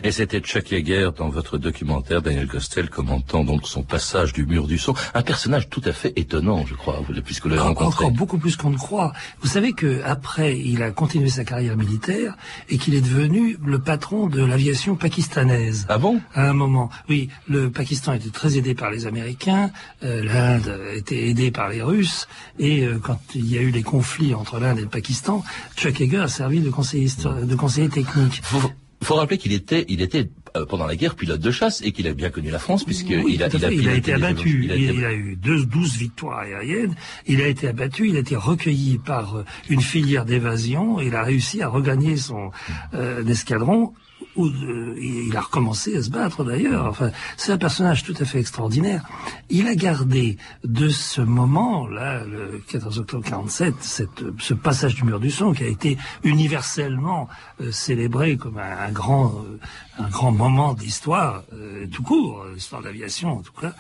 Et 0.04 0.12
c'était 0.12 0.40
Chuck 0.40 0.72
Yeager 0.72 1.10
dans 1.18 1.30
votre 1.30 1.58
documentaire, 1.58 2.22
Daniel 2.22 2.48
Costel, 2.48 2.90
commentant 2.90 3.44
donc 3.44 3.68
son 3.68 3.84
passage 3.84 4.34
du 4.34 4.46
mur 4.46 4.68
du 4.68 4.78
son. 4.78 4.94
Un 5.14 5.22
personnage 5.22 5.70
tout 5.70 5.82
à 5.86 5.94
fait 5.94 6.14
étonnant, 6.16 6.66
je 6.66 6.74
crois, 6.74 7.02
puisque 7.24 7.44
vous 7.44 7.50
l'avez 7.50 7.62
rencontré. 7.62 8.06
Encore 8.06 8.12
beaucoup 8.12 8.38
plus 8.38 8.56
qu'on 8.56 8.72
ne 8.72 8.78
croit. 8.78 9.14
Vous 9.42 9.48
savez 9.48 9.74
que 9.74 10.02
après, 10.04 10.58
il 10.60 10.82
a 10.84 10.92
continué 10.92 11.30
sa 11.30 11.44
carrière 11.44 11.78
militaire 11.78 12.36
et 12.70 12.78
qu'il 12.78 12.96
est 12.96 13.02
devenu 13.02 13.58
le 13.66 13.80
patron 13.80 14.28
de 14.28 14.44
l'aviation 14.44 14.96
pakistanaise. 14.96 15.86
Ah 15.90 15.98
bon? 15.98 16.20
À 16.34 16.50
un 16.50 16.54
moment, 16.54 16.90
oui. 17.10 17.27
Le 17.48 17.70
Pakistan 17.70 18.14
était 18.14 18.30
très 18.30 18.58
aidé 18.58 18.74
par 18.76 18.92
les 18.92 19.06
Américains, 19.08 19.72
euh, 20.04 20.24
l'Inde 20.24 20.80
était 20.96 21.28
aidée 21.30 21.52
par 21.52 21.70
les 21.70 21.82
Russes, 21.82 22.28
et 22.60 22.84
euh, 22.86 23.00
quand 23.02 23.20
il 23.36 23.52
y 23.52 23.58
a 23.58 23.62
eu 23.62 23.72
les 23.72 23.84
conflits 23.84 24.34
entre 24.34 24.60
l'Inde 24.60 24.80
et 24.80 24.82
le 24.82 24.88
Pakistan, 24.88 25.44
Chuck 25.76 26.00
Yeager 26.00 26.18
a 26.20 26.28
servi 26.28 26.60
de 26.60 26.70
conseiller, 26.70 27.10
de 27.44 27.56
conseiller 27.56 27.90
technique. 27.90 28.40
Faut, 28.44 28.62
faut 29.04 29.16
rappeler 29.16 29.38
qu'il 29.38 29.54
était, 29.54 29.86
il 29.90 30.02
était 30.02 30.30
euh, 30.56 30.66
pendant 30.66 30.88
la 30.88 30.96
guerre 30.96 31.16
pilote 31.16 31.40
de 31.40 31.52
chasse 31.52 31.82
et 31.84 31.92
qu'il 31.92 32.08
a 32.08 32.14
bien 32.14 32.30
connu 32.30 32.50
la 32.50 32.58
France 32.60 32.84
puisqu'il 32.84 33.20
Oui, 33.20 33.34
a, 33.34 33.36
il 33.36 33.44
a, 33.44 33.50
fait. 33.50 33.76
Il 33.76 33.88
a 33.90 33.94
été 33.94 34.14
abattu. 34.14 34.64
Il, 34.64 34.66
Il 34.66 34.72
a 34.72 34.76
été- 34.76 34.94
il 34.96 35.06
a 35.06 35.14
eu 35.14 35.36
deux, 35.36 35.66
12 35.66 35.98
victoires 35.98 36.40
aériennes. 36.40 36.96
Il 37.28 37.42
a 37.42 37.48
été 37.48 37.68
abattu. 37.68 38.10
Il 38.10 38.16
a 38.16 38.20
été 38.20 38.36
recueilli 38.36 38.98
par 38.98 39.36
euh, 39.36 39.46
une 39.70 39.82
filière 39.82 40.26
d'évasion. 40.26 41.00
Il 41.00 41.16
a 41.16 41.24
réussi 41.24 41.62
à 41.62 41.68
regagner 41.68 42.18
son 42.18 42.50
euh, 42.96 43.24
escadron. 43.28 43.94
Où, 44.38 44.48
euh, 44.48 44.96
il 45.02 45.36
a 45.36 45.42
recommencé 45.42 45.98
à 45.98 46.04
se 46.04 46.10
battre 46.10 46.44
d'ailleurs. 46.44 46.86
Enfin, 46.86 47.12
c'est 47.36 47.52
un 47.52 47.58
personnage 47.58 48.04
tout 48.04 48.14
à 48.20 48.26
fait 48.26 48.40
extraordinaire. 48.40 49.04
Il 49.50 49.68
a 49.68 49.76
gardé 49.76 50.38
de 50.64 50.90
ce 50.90 51.22
moment-là, 51.22 52.24
le 52.26 52.62
14 52.68 53.00
octobre 53.00 53.24
47, 53.26 53.74
cette, 53.82 54.24
ce 54.40 54.54
passage 54.54 54.96
du 54.96 55.04
mur 55.04 55.20
du 55.20 55.32
son 55.32 55.54
qui 55.54 55.64
a 55.64 55.68
été 55.68 55.98
universellement 56.24 57.28
euh, 57.62 57.72
célébré 57.72 58.38
comme 58.38 58.58
un, 58.58 58.92
grand, 58.92 59.34
euh, 59.46 59.60
un 59.98 60.10
grand 60.10 60.32
moment 60.32 60.74
d'histoire 60.74 61.44
euh, 61.54 61.88
tout 61.88 62.04
court, 62.04 62.46
l'histoire 62.54 62.82
de 62.82 62.88
l'aviation 62.88 63.38
en 63.38 63.42
tout 63.42 63.54
cas. 63.60 63.74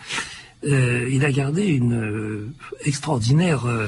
Euh, 0.64 1.08
il 1.12 1.24
a 1.24 1.32
gardé 1.32 1.66
une 1.66 1.94
euh, 1.94 2.50
extraordinaire 2.84 3.68
euh, 3.68 3.88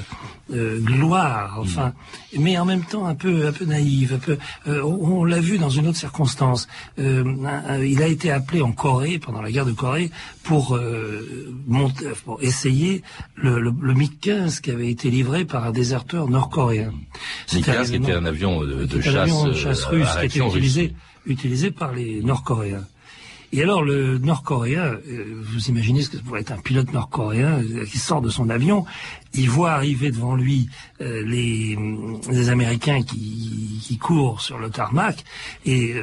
euh, 0.53 0.79
gloire, 0.79 1.57
enfin, 1.59 1.93
mais 2.37 2.59
en 2.59 2.65
même 2.65 2.83
temps 2.83 3.07
un 3.07 3.15
peu, 3.15 3.47
un 3.47 3.51
peu 3.51 3.65
naïve. 3.65 4.13
Un 4.13 4.19
peu, 4.19 4.37
euh, 4.67 4.81
on 4.83 5.19
on 5.19 5.23
l'a 5.25 5.39
vu 5.39 5.57
dans 5.57 5.71
une 5.71 5.87
autre 5.87 5.97
circonstance. 5.97 6.67
Euh, 6.99 7.23
il 7.83 8.03
a 8.03 8.07
été 8.07 8.29
appelé 8.31 8.61
en 8.61 8.71
Corée 8.71 9.17
pendant 9.17 9.41
la 9.41 9.51
guerre 9.51 9.65
de 9.65 9.71
Corée 9.71 10.11
pour 10.43 10.75
euh, 10.75 11.51
monter, 11.67 12.05
pour 12.23 12.41
essayer 12.43 13.01
le, 13.35 13.59
le, 13.59 13.73
le 13.81 13.93
MiG-15 13.95 14.61
qui 14.61 14.69
avait 14.69 14.91
été 14.91 15.09
livré 15.09 15.45
par 15.45 15.65
un 15.65 15.71
déserteur 15.71 16.27
nord-coréen. 16.29 16.93
C'était 17.47 17.71
Mi-15 17.71 17.89
qui 17.89 17.95
était 17.95 18.13
un 18.13 18.25
avion 18.25 18.61
de, 18.61 18.85
de 18.85 19.01
c'était 19.01 19.09
un 19.09 19.11
chasse, 19.11 19.15
avion 19.23 19.47
de 19.47 19.53
chasse 19.53 19.83
russe 19.85 20.07
qui 20.19 20.25
était 20.27 20.47
utilisé, 20.47 20.93
utilisé 21.25 21.71
par 21.71 21.93
les 21.93 22.21
Nord-Coréens. 22.21 22.85
Et 23.51 23.63
alors 23.63 23.83
le 23.83 24.19
Nord-Coréen, 24.19 24.99
euh, 25.07 25.41
vous 25.41 25.69
imaginez 25.69 26.03
ce 26.03 26.09
que 26.09 26.17
ça 26.17 26.23
pourrait 26.23 26.41
être 26.41 26.51
un 26.51 26.59
pilote 26.59 26.93
nord-coréen 26.93 27.63
euh, 27.63 27.85
qui 27.85 27.97
sort 27.97 28.21
de 28.21 28.29
son 28.29 28.49
avion, 28.49 28.85
il 29.33 29.49
voit 29.49 29.71
arriver 29.71 30.11
devant 30.11 30.35
lui 30.35 30.69
euh, 31.01 31.23
les, 31.25 31.77
les 32.29 32.49
Américains 32.49 33.01
qui, 33.01 33.81
qui 33.81 33.97
courent 33.97 34.41
sur 34.41 34.59
le 34.59 34.69
tarmac, 34.69 35.23
et 35.65 35.95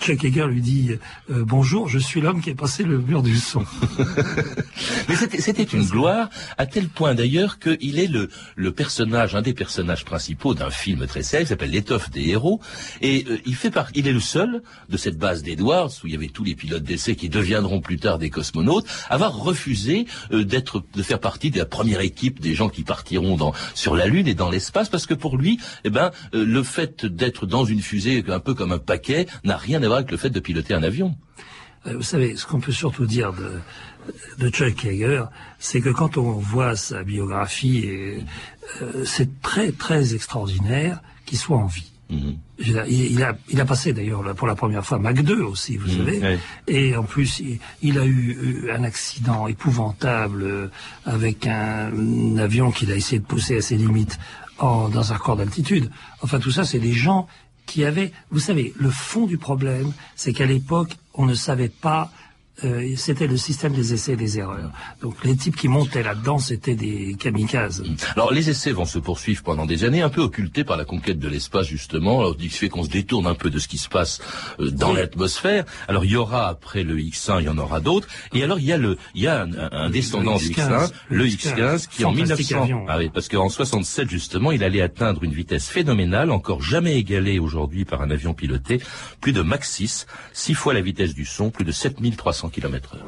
Chuck 0.00 0.22
Yeager 0.22 0.46
lui 0.46 0.60
dit 0.60 0.90
bonjour, 1.28 1.88
je 1.88 1.98
suis 1.98 2.20
l'homme 2.20 2.40
qui 2.40 2.50
est 2.50 2.54
passé 2.54 2.82
le 2.82 2.98
mur 2.98 3.22
du 3.22 3.36
son. 3.36 3.64
Mais 5.08 5.16
c'était 5.16 5.64
une 5.64 5.84
gloire, 5.84 6.30
à 6.56 6.66
tel 6.66 6.88
point 6.88 7.14
d'ailleurs 7.14 7.58
qu'il 7.58 7.98
est 7.98 8.06
le, 8.06 8.28
le 8.56 8.72
personnage, 8.72 9.34
un 9.34 9.42
des 9.42 9.54
personnages 9.54 10.04
principaux 10.04 10.54
d'un 10.54 10.70
film 10.70 11.06
très 11.06 11.22
célèbre 11.22 11.48
s'appelle 11.48 11.70
L'étoffe 11.70 12.10
des 12.10 12.28
héros. 12.28 12.60
Et 13.00 13.26
il 13.44 13.54
fait 13.54 13.70
part, 13.70 13.88
il 13.94 14.06
est 14.06 14.12
le 14.12 14.20
seul 14.20 14.62
de 14.88 14.96
cette 14.96 15.18
base 15.18 15.42
d'Edwards, 15.42 15.92
où 16.02 16.06
il 16.06 16.12
y 16.12 16.16
avait 16.16 16.28
tous 16.28 16.44
les 16.44 16.54
pilotes 16.54 16.85
d'essai 16.86 17.16
qui 17.16 17.28
deviendront 17.28 17.80
plus 17.80 17.98
tard 17.98 18.18
des 18.18 18.30
cosmonautes, 18.30 18.86
avoir 19.10 19.36
refusé 19.36 20.06
euh, 20.32 20.44
d'être, 20.44 20.82
de 20.94 21.02
faire 21.02 21.20
partie 21.20 21.50
de 21.50 21.58
la 21.58 21.66
première 21.66 22.00
équipe 22.00 22.40
des 22.40 22.54
gens 22.54 22.68
qui 22.68 22.82
partiront 22.82 23.36
dans, 23.36 23.52
sur 23.74 23.94
la 23.96 24.06
Lune 24.06 24.28
et 24.28 24.34
dans 24.34 24.50
l'espace, 24.50 24.88
parce 24.88 25.06
que 25.06 25.14
pour 25.14 25.36
lui, 25.36 25.58
eh 25.84 25.90
ben, 25.90 26.10
euh, 26.34 26.44
le 26.44 26.62
fait 26.62 27.04
d'être 27.04 27.46
dans 27.46 27.64
une 27.64 27.80
fusée 27.80 28.24
un 28.28 28.40
peu 28.40 28.54
comme 28.54 28.72
un 28.72 28.78
paquet 28.78 29.26
n'a 29.44 29.56
rien 29.56 29.82
à 29.82 29.86
voir 29.86 29.98
avec 29.98 30.10
le 30.10 30.16
fait 30.16 30.30
de 30.30 30.40
piloter 30.40 30.74
un 30.74 30.82
avion. 30.82 31.14
Euh, 31.86 31.96
Vous 31.96 32.02
savez, 32.02 32.36
ce 32.36 32.46
qu'on 32.46 32.60
peut 32.60 32.72
surtout 32.72 33.06
dire 33.06 33.32
de, 33.32 33.60
de 34.38 34.48
Chuck 34.50 34.84
Yeager, 34.84 35.24
c'est 35.58 35.80
que 35.80 35.90
quand 35.90 36.16
on 36.16 36.32
voit 36.32 36.76
sa 36.76 37.02
biographie, 37.04 37.84
euh, 38.82 39.04
c'est 39.04 39.40
très 39.42 39.72
très 39.72 40.14
extraordinaire 40.14 41.00
qu'il 41.26 41.38
soit 41.38 41.58
en 41.58 41.66
vie. 41.66 41.92
Mhm. 42.08 42.36
Veux 42.58 42.64
dire, 42.64 42.84
Il, 42.88 43.12
il 43.12 43.22
a, 43.22 43.36
il 43.48 43.60
a 43.60 43.64
passé 43.64 43.92
d'ailleurs 43.92 44.22
pour 44.36 44.46
la 44.46 44.54
première 44.54 44.84
fois 44.86 44.98
Mac 44.98 45.20
2 45.22 45.42
aussi, 45.42 45.76
vous 45.76 45.88
Mhm, 45.88 45.96
savez. 45.98 46.18
ouais. 46.20 46.38
Et 46.68 46.96
en 46.96 47.02
plus, 47.02 47.40
il, 47.40 47.58
il 47.82 47.98
a 47.98 48.04
eu, 48.06 48.38
eu 48.66 48.70
un 48.70 48.84
accident 48.84 49.48
épouvantable 49.48 50.42
euh, 50.42 50.68
avec 51.04 51.46
un, 51.46 51.90
un 51.92 52.38
avion 52.38 52.70
qu'il 52.70 52.92
a 52.92 52.96
essayé 52.96 53.18
de 53.18 53.24
pousser 53.26 53.56
à 53.58 53.60
ses 53.60 53.76
limites 53.76 54.18
en, 54.58 54.88
dans 54.88 55.12
un 55.12 55.16
record 55.16 55.36
d'altitude. 55.36 55.90
Enfin, 56.22 56.38
tout 56.38 56.50
ça, 56.52 56.64
c'est 56.64 56.78
des 56.78 56.92
gens 56.92 57.26
qui 57.66 57.84
avaient... 57.84 58.12
Vous 58.30 58.38
savez, 58.40 58.72
le 58.78 58.90
fond 58.90 59.26
du 59.26 59.36
problème, 59.38 59.92
c'est 60.14 60.32
qu'à 60.32 60.46
l'époque, 60.46 60.96
on 61.14 61.26
ne 61.26 61.34
savait 61.34 61.68
pas... 61.68 62.10
euh, 62.64 62.94
c'était 62.96 63.26
le 63.26 63.36
système 63.36 63.72
des 63.74 63.92
essais 63.92 64.12
et 64.12 64.16
des 64.16 64.38
erreurs. 64.38 64.70
Donc 65.02 65.22
les 65.24 65.36
types 65.36 65.56
qui 65.56 65.68
montaient 65.68 66.02
là-dedans, 66.02 66.38
c'était 66.38 66.74
des 66.74 67.14
kamikazes. 67.18 67.82
Alors 68.14 68.32
les 68.32 68.48
essais 68.48 68.72
vont 68.72 68.84
se 68.86 68.98
poursuivre 68.98 69.42
pendant 69.42 69.66
des 69.66 69.84
années, 69.84 70.02
un 70.02 70.08
peu 70.08 70.22
occultés 70.22 70.64
par 70.64 70.76
la 70.76 70.84
conquête 70.84 71.18
de 71.18 71.28
l'espace 71.28 71.66
justement, 71.66 72.32
qui 72.32 72.48
fait 72.48 72.68
qu'on 72.68 72.82
se 72.84 72.88
détourne 72.88 73.26
un 73.26 73.34
peu 73.34 73.50
de 73.50 73.58
ce 73.58 73.68
qui 73.68 73.78
se 73.78 73.88
passe 73.88 74.20
euh, 74.60 74.70
dans 74.70 74.90
Oui. 74.92 74.96
l'atmosphère. 74.96 75.64
Alors 75.88 76.04
il 76.04 76.12
y 76.12 76.16
aura 76.16 76.48
après 76.48 76.82
le 76.82 76.96
X1, 76.96 77.40
il 77.40 77.44
y 77.46 77.48
en 77.48 77.58
aura 77.58 77.80
d'autres, 77.80 78.08
et 78.32 78.42
alors 78.42 78.58
il 78.58 78.64
y 78.66 78.72
a 78.72 78.78
le, 78.78 78.96
il 79.14 79.22
y 79.22 79.26
a 79.26 79.42
un, 79.42 79.50
un- 79.72 79.90
descendant 79.90 80.36
du 80.36 80.44
X1, 80.50 80.90
le 81.10 81.26
X15, 81.26 81.88
qui 81.88 82.04
en 82.04 82.12
fantastique 82.14 82.56
1900, 82.56 82.62
avion. 82.62 82.84
ah 82.88 82.98
oui, 82.98 83.10
parce 83.12 83.28
qu'en 83.28 83.48
67 83.48 84.08
justement, 84.08 84.50
il 84.52 84.64
allait 84.64 84.80
atteindre 84.82 85.24
une 85.24 85.32
vitesse 85.34 85.68
phénoménale, 85.68 86.30
encore 86.30 86.62
jamais 86.62 86.96
égalée 86.96 87.38
aujourd'hui 87.38 87.84
par 87.84 88.00
un 88.02 88.10
avion 88.10 88.32
piloté, 88.34 88.80
plus 89.20 89.32
de 89.32 89.42
Mach 89.42 89.64
6, 89.64 90.06
six 90.32 90.54
fois 90.54 90.72
la 90.74 90.80
vitesse 90.80 91.14
du 91.14 91.24
son, 91.24 91.50
plus 91.50 91.64
de 91.64 91.72
7300 91.72 92.45
km 92.50 92.94
heure. 92.94 93.02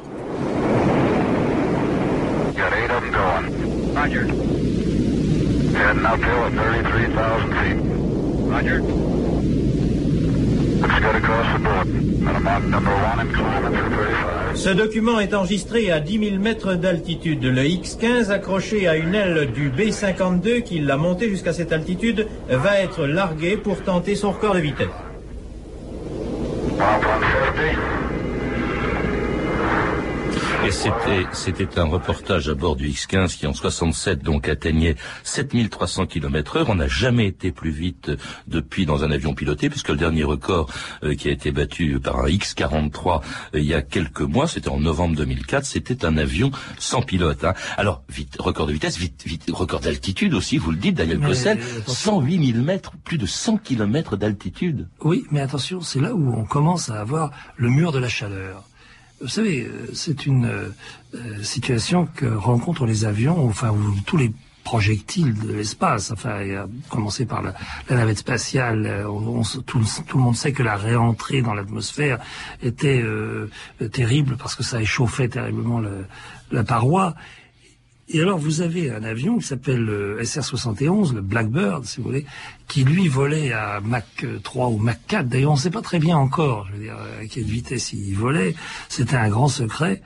Got 2.55 2.73
eight 2.73 2.91
of 2.91 3.01
them 3.01 3.11
going. 3.11 3.93
Roger. 3.93 4.25
Heading 5.77 6.05
uphill 6.05 6.45
at 6.45 6.53
33,000 6.53 7.53
feet. 7.59 7.77
Roger. 8.49 8.81
Looks 10.81 10.99
good 10.99 11.15
across 11.15 11.53
the 11.53 11.59
board. 11.59 11.87
And 11.87 12.29
I'm 12.29 12.47
on 12.47 12.69
number 12.69 12.91
one 12.91 13.19
and 13.19 13.33
climbing 13.33 13.73
for 13.73 13.89
35. 13.89 14.39
Ce 14.55 14.69
document 14.69 15.19
est 15.19 15.33
enregistré 15.33 15.91
à 15.91 15.99
10 15.99 16.29
000 16.31 16.41
mètres 16.41 16.73
d'altitude. 16.73 17.43
Le 17.43 17.65
X-15, 17.65 18.29
accroché 18.29 18.87
à 18.87 18.95
une 18.97 19.15
aile 19.15 19.51
du 19.53 19.69
B-52 19.69 20.63
qui 20.63 20.79
l'a 20.79 20.97
monté 20.97 21.29
jusqu'à 21.29 21.53
cette 21.53 21.71
altitude, 21.71 22.27
va 22.49 22.79
être 22.79 23.05
largué 23.05 23.55
pour 23.57 23.81
tenter 23.81 24.15
son 24.15 24.31
record 24.31 24.55
de 24.55 24.59
vitesse. 24.59 24.87
C'était, 30.71 31.25
c'était 31.33 31.79
un 31.79 31.85
reportage 31.85 32.49
à 32.49 32.53
bord 32.55 32.75
du 32.75 32.87
X-15 32.89 33.37
qui 33.37 33.47
en 33.47 33.53
67 33.53 34.21
donc 34.23 34.47
atteignait 34.47 34.95
7300 35.23 36.05
km 36.07 36.57
heure. 36.57 36.69
On 36.69 36.75
n'a 36.75 36.87
jamais 36.87 37.27
été 37.27 37.51
plus 37.51 37.71
vite 37.71 38.09
euh, 38.09 38.17
depuis 38.47 38.85
dans 38.85 39.03
un 39.03 39.11
avion 39.11 39.33
piloté 39.33 39.69
puisque 39.69 39.89
le 39.89 39.95
dernier 39.97 40.23
record 40.23 40.69
euh, 41.03 41.15
qui 41.15 41.29
a 41.29 41.31
été 41.31 41.51
battu 41.51 41.99
par 41.99 42.19
un 42.21 42.29
X-43 42.29 43.21
euh, 43.53 43.59
il 43.59 43.65
y 43.65 43.73
a 43.73 43.81
quelques 43.81 44.21
mois, 44.21 44.47
c'était 44.47 44.69
en 44.69 44.79
novembre 44.79 45.15
2004, 45.15 45.65
c'était 45.65 46.05
un 46.05 46.17
avion 46.17 46.51
sans 46.77 47.01
pilote. 47.01 47.43
hein. 47.43 47.53
Alors, 47.77 48.03
vite, 48.09 48.35
record 48.39 48.67
de 48.67 48.73
vitesse, 48.73 48.97
vite, 48.97 49.23
vite, 49.25 49.45
record 49.51 49.79
d'altitude 49.81 50.33
aussi, 50.33 50.57
vous 50.57 50.71
le 50.71 50.77
dites 50.77 50.95
Daniel 50.95 51.19
Cossel, 51.19 51.59
euh, 51.59 51.79
attention. 51.79 52.21
108 52.21 52.53
000 52.53 52.63
mètres, 52.63 52.91
plus 53.03 53.17
de 53.17 53.25
100 53.25 53.57
km 53.57 54.17
d'altitude. 54.17 54.87
Oui, 55.01 55.25
mais 55.31 55.41
attention, 55.41 55.81
c'est 55.81 55.99
là 55.99 56.13
où 56.13 56.33
on 56.33 56.45
commence 56.45 56.89
à 56.89 56.99
avoir 56.99 57.31
le 57.57 57.69
mur 57.69 57.91
de 57.91 57.99
la 57.99 58.09
chaleur. 58.09 58.63
Vous 59.21 59.27
savez, 59.27 59.63
euh, 59.65 59.89
c'est 59.93 60.25
une 60.25 60.45
euh, 60.45 60.69
euh, 61.15 61.43
situation 61.43 62.07
que 62.15 62.25
rencontrent 62.25 62.85
les 62.85 63.05
avions, 63.05 63.45
enfin, 63.47 63.69
où 63.71 63.95
tous 64.05 64.17
les 64.17 64.31
projectiles 64.63 65.33
de 65.33 65.53
l'espace, 65.53 66.11
enfin, 66.11 66.29
à 66.55 66.67
commencer 66.89 67.25
par 67.25 67.41
la, 67.41 67.53
navette 67.89 68.19
spatiale, 68.19 68.85
euh, 68.85 69.07
on- 69.09 69.41
tout, 69.65 69.79
le- 69.79 70.03
tout 70.07 70.17
le 70.17 70.23
monde 70.23 70.35
sait 70.35 70.51
que 70.53 70.61
la 70.63 70.75
réentrée 70.77 71.41
dans 71.41 71.53
l'atmosphère 71.53 72.19
était 72.61 73.01
euh, 73.01 73.49
terrible 73.91 74.37
parce 74.37 74.55
que 74.55 74.63
ça 74.63 74.79
échauffait 74.81 75.27
terriblement 75.27 75.79
le- 75.79 76.05
la 76.51 76.63
paroi. 76.63 77.15
Et 78.11 78.21
alors, 78.21 78.39
vous 78.39 78.61
avez 78.61 78.89
un 78.91 79.03
avion 79.03 79.37
qui 79.37 79.45
s'appelle 79.45 79.81
le 79.85 80.19
SR-71, 80.23 81.13
le 81.13 81.21
Blackbird, 81.21 81.85
si 81.85 81.97
vous 82.01 82.07
voulez, 82.07 82.25
qui 82.67 82.83
lui 82.83 83.07
volait 83.07 83.51
à 83.53 83.81
Mach 83.81 84.25
3 84.43 84.69
ou 84.69 84.77
Mach 84.77 84.97
4. 85.07 85.27
D'ailleurs, 85.27 85.51
on 85.51 85.55
ne 85.55 85.59
sait 85.59 85.69
pas 85.69 85.83
très 85.83 85.99
bien 85.99 86.17
encore, 86.17 86.65
je 86.67 86.73
veux 86.73 86.83
dire, 86.83 86.95
à 87.21 87.25
quelle 87.27 87.43
vitesse 87.43 87.93
il 87.93 88.15
volait. 88.15 88.55
C'était 88.89 89.15
un 89.15 89.29
grand 89.29 89.47
secret. 89.47 90.01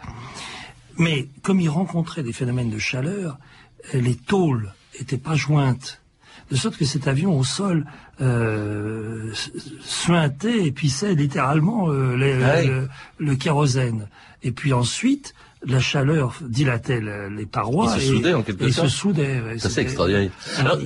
Mais 0.98 1.30
comme 1.44 1.62
il 1.62 1.70
rencontrait 1.70 2.24
des 2.24 2.34
phénomènes 2.34 2.70
de 2.70 2.78
chaleur, 2.78 3.38
les 3.94 4.16
tôles 4.16 4.74
étaient 5.00 5.18
pas 5.18 5.36
jointes. 5.36 6.02
De 6.52 6.58
sorte 6.58 6.76
que 6.78 6.86
cet 6.86 7.08
avion 7.08 7.40
au 7.40 7.44
sol 7.46 7.86
euh, 8.22 9.32
suintait 9.82 10.66
et 10.68 10.72
pissait 10.72 11.16
littéralement 11.16 11.90
euh, 11.90 12.16
les- 12.18 12.44
Ah 12.44 12.62
le, 12.64 12.90
le 13.18 13.36
kérosène. 13.36 14.08
Et 14.44 14.52
puis 14.52 14.74
ensuite, 14.74 15.34
la 15.66 15.80
chaleur 15.80 16.36
dilatait 16.42 17.02
les 17.02 17.46
parois. 17.46 17.94
Il 17.96 18.02
se 18.02 18.08
soudait 18.08 18.34
en 18.34 18.44
quelque 18.44 18.70
sorte. 18.72 18.90
Se 18.90 18.96
soudait. 18.96 19.42
Ça 19.58 19.70
c'est 19.70 19.82
extraordinaire. 19.82 20.32
Alors, 20.58 20.78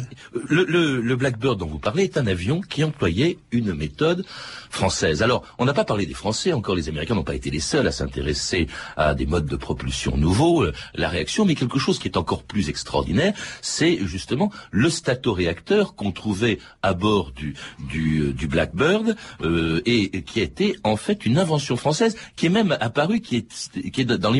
le, 0.47 0.65
le, 0.65 1.01
le, 1.01 1.15
Blackbird 1.15 1.57
dont 1.57 1.67
vous 1.67 1.79
parlez 1.79 2.03
est 2.03 2.17
un 2.17 2.27
avion 2.27 2.61
qui 2.61 2.83
employait 2.83 3.39
une 3.51 3.73
méthode 3.73 4.25
française. 4.69 5.23
Alors, 5.23 5.43
on 5.57 5.65
n'a 5.65 5.73
pas 5.73 5.85
parlé 5.85 6.05
des 6.05 6.13
Français, 6.13 6.53
encore 6.53 6.75
les 6.75 6.89
Américains 6.89 7.15
n'ont 7.15 7.23
pas 7.23 7.35
été 7.35 7.49
les 7.49 7.59
seuls 7.59 7.87
à 7.87 7.91
s'intéresser 7.91 8.67
à 8.95 9.15
des 9.15 9.25
modes 9.25 9.45
de 9.45 9.55
propulsion 9.55 10.17
nouveaux, 10.17 10.63
euh, 10.63 10.73
la 10.93 11.09
réaction, 11.09 11.45
mais 11.45 11.55
quelque 11.55 11.79
chose 11.79 11.99
qui 11.99 12.07
est 12.07 12.17
encore 12.17 12.43
plus 12.43 12.69
extraordinaire, 12.69 13.33
c'est 13.61 13.99
justement 14.05 14.51
le 14.71 14.89
statoréacteur 14.89 15.95
qu'on 15.95 16.11
trouvait 16.11 16.59
à 16.83 16.93
bord 16.93 17.31
du, 17.31 17.55
du, 17.89 18.19
euh, 18.19 18.33
du 18.33 18.47
Blackbird 18.47 19.15
euh, 19.41 19.81
et, 19.85 20.21
qui 20.21 20.39
a 20.39 20.43
été 20.43 20.75
en 20.83 20.97
fait 20.97 21.25
une 21.25 21.37
invention 21.37 21.77
française 21.77 22.15
qui 22.35 22.45
est 22.45 22.49
même 22.49 22.77
apparue, 22.79 23.21
qui 23.21 23.37
est, 23.37 23.91
qui 23.91 24.01
est 24.01 24.05
dans 24.05 24.31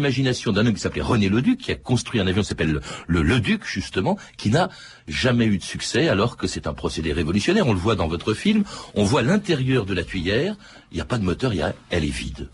d'un 0.54 0.66
homme 0.66 0.74
qui 0.74 0.80
s'appelait 0.80 1.02
René 1.02 1.30
Leduc, 1.30 1.60
qui 1.60 1.72
a 1.72 1.76
construit 1.76 2.20
un 2.20 2.28
avion 2.28 2.42
qui 2.42 2.50
s'appelle 2.50 2.72
le, 2.72 2.82
le 3.08 3.22
Leduc 3.22 3.66
justement, 3.66 4.18
qui 4.38 4.50
n'a 4.50 4.70
jamais 5.08 5.46
eu 5.46 5.58
de 5.58 5.64
succès 5.64 6.08
alors 6.10 6.38
que 6.38 6.48
c'est 6.48 6.68
un 6.68 6.74
procédé 6.74 7.14
révolutionnaire. 7.14 7.68
On 7.68 7.74
le 7.74 7.80
voit 7.80 7.96
dans 7.96 8.08
votre 8.08 8.34
film, 8.34 8.64
on 8.96 9.04
voit 9.04 9.22
l'intérieur 9.22 9.86
de 9.86 9.94
la 9.94 10.04
tuyère, 10.04 10.56
il 10.92 10.96
n'y 10.96 11.02
a 11.02 11.06
pas 11.06 11.18
de 11.18 11.24
moteur, 11.24 11.54
y 11.54 11.64
elle 11.90 12.04
est 12.04 12.08
vide. 12.08 12.50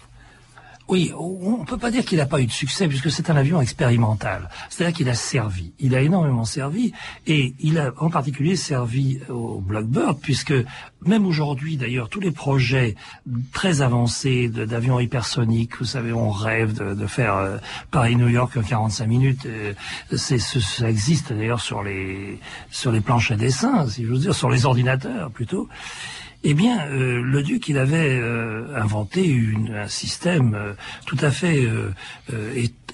Oui, 0.89 1.13
on 1.17 1.59
ne 1.59 1.65
peut 1.65 1.77
pas 1.77 1.91
dire 1.91 2.03
qu'il 2.03 2.17
n'a 2.17 2.25
pas 2.25 2.41
eu 2.41 2.45
de 2.45 2.51
succès 2.51 2.87
puisque 2.87 3.09
c'est 3.09 3.29
un 3.29 3.35
avion 3.37 3.61
expérimental. 3.61 4.49
C'est-à-dire 4.69 4.95
qu'il 4.95 5.09
a 5.09 5.13
servi. 5.13 5.73
Il 5.79 5.95
a 5.95 6.01
énormément 6.01 6.43
servi 6.43 6.91
et 7.25 7.53
il 7.59 7.79
a 7.79 7.93
en 7.99 8.09
particulier 8.09 8.57
servi 8.57 9.19
au 9.29 9.61
Blackbird 9.61 10.19
puisque 10.21 10.53
même 11.05 11.25
aujourd'hui 11.25 11.77
d'ailleurs 11.77 12.09
tous 12.09 12.19
les 12.19 12.31
projets 12.31 12.95
très 13.53 13.81
avancés 13.81 14.49
d'avions 14.49 14.99
hypersoniques, 14.99 15.77
vous 15.77 15.85
savez, 15.85 16.11
on 16.11 16.31
rêve 16.31 16.73
de, 16.73 17.07
faire 17.07 17.35
euh, 17.35 17.57
Paris-New 17.91 18.29
York 18.29 18.57
en 18.57 18.61
45 18.61 19.07
minutes. 19.07 19.45
Euh, 19.45 19.73
c'est 20.15 20.39
ça 20.39 20.89
existe 20.89 21.31
d'ailleurs 21.31 21.61
sur 21.61 21.83
les 21.83 22.39
sur 22.71 22.91
les 22.91 23.01
planches 23.01 23.31
à 23.31 23.35
dessin, 23.35 23.87
si 23.87 24.03
veux 24.03 24.17
dire, 24.17 24.35
sur 24.35 24.49
les 24.49 24.65
ordinateurs 24.65 25.31
plutôt. 25.31 25.69
Eh 26.45 26.53
bien, 26.53 26.87
euh, 26.87 27.21
le 27.21 27.41
duc, 27.41 27.69
il 27.69 27.77
avait 27.77 28.19
euh, 28.19 28.65
inventé 28.75 29.25
une, 29.25 29.73
un 29.73 29.87
système 29.87 30.55
euh, 30.55 30.73
tout 31.05 31.17
à 31.21 31.31
fait 31.31 31.67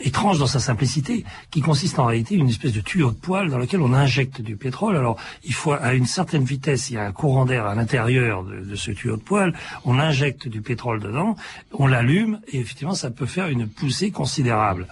étrange 0.01 0.37
dans 0.37 0.47
sa 0.47 0.59
simplicité, 0.59 1.25
qui 1.49 1.61
consiste 1.61 1.97
en 1.99 2.05
réalité 2.05 2.35
une 2.35 2.47
espèce 2.47 2.73
de 2.73 2.79
tuyau 2.79 3.11
de 3.11 3.15
poêle 3.15 3.49
dans 3.49 3.57
lequel 3.57 3.81
on 3.81 3.93
injecte 3.93 4.39
du 4.41 4.55
pétrole. 4.55 4.95
Alors, 4.95 5.17
il 5.43 5.53
faut 5.53 5.73
à 5.73 5.93
une 5.93 6.05
certaine 6.05 6.43
vitesse, 6.43 6.89
il 6.89 6.93
y 6.93 6.97
a 6.97 7.05
un 7.05 7.11
courant 7.11 7.45
d'air 7.45 7.65
à 7.65 7.75
l'intérieur 7.75 8.43
de, 8.43 8.59
de, 8.59 8.75
ce 8.75 8.91
tuyau 8.91 9.17
de 9.17 9.21
poêle, 9.21 9.53
on 9.83 9.97
injecte 9.97 10.47
du 10.47 10.61
pétrole 10.61 11.01
dedans, 11.01 11.35
on 11.73 11.87
l'allume, 11.87 12.39
et 12.47 12.59
effectivement, 12.59 12.93
ça 12.93 13.09
peut 13.09 13.25
faire 13.25 13.47
une 13.47 13.67
poussée 13.67 14.11
considérable. 14.11 14.87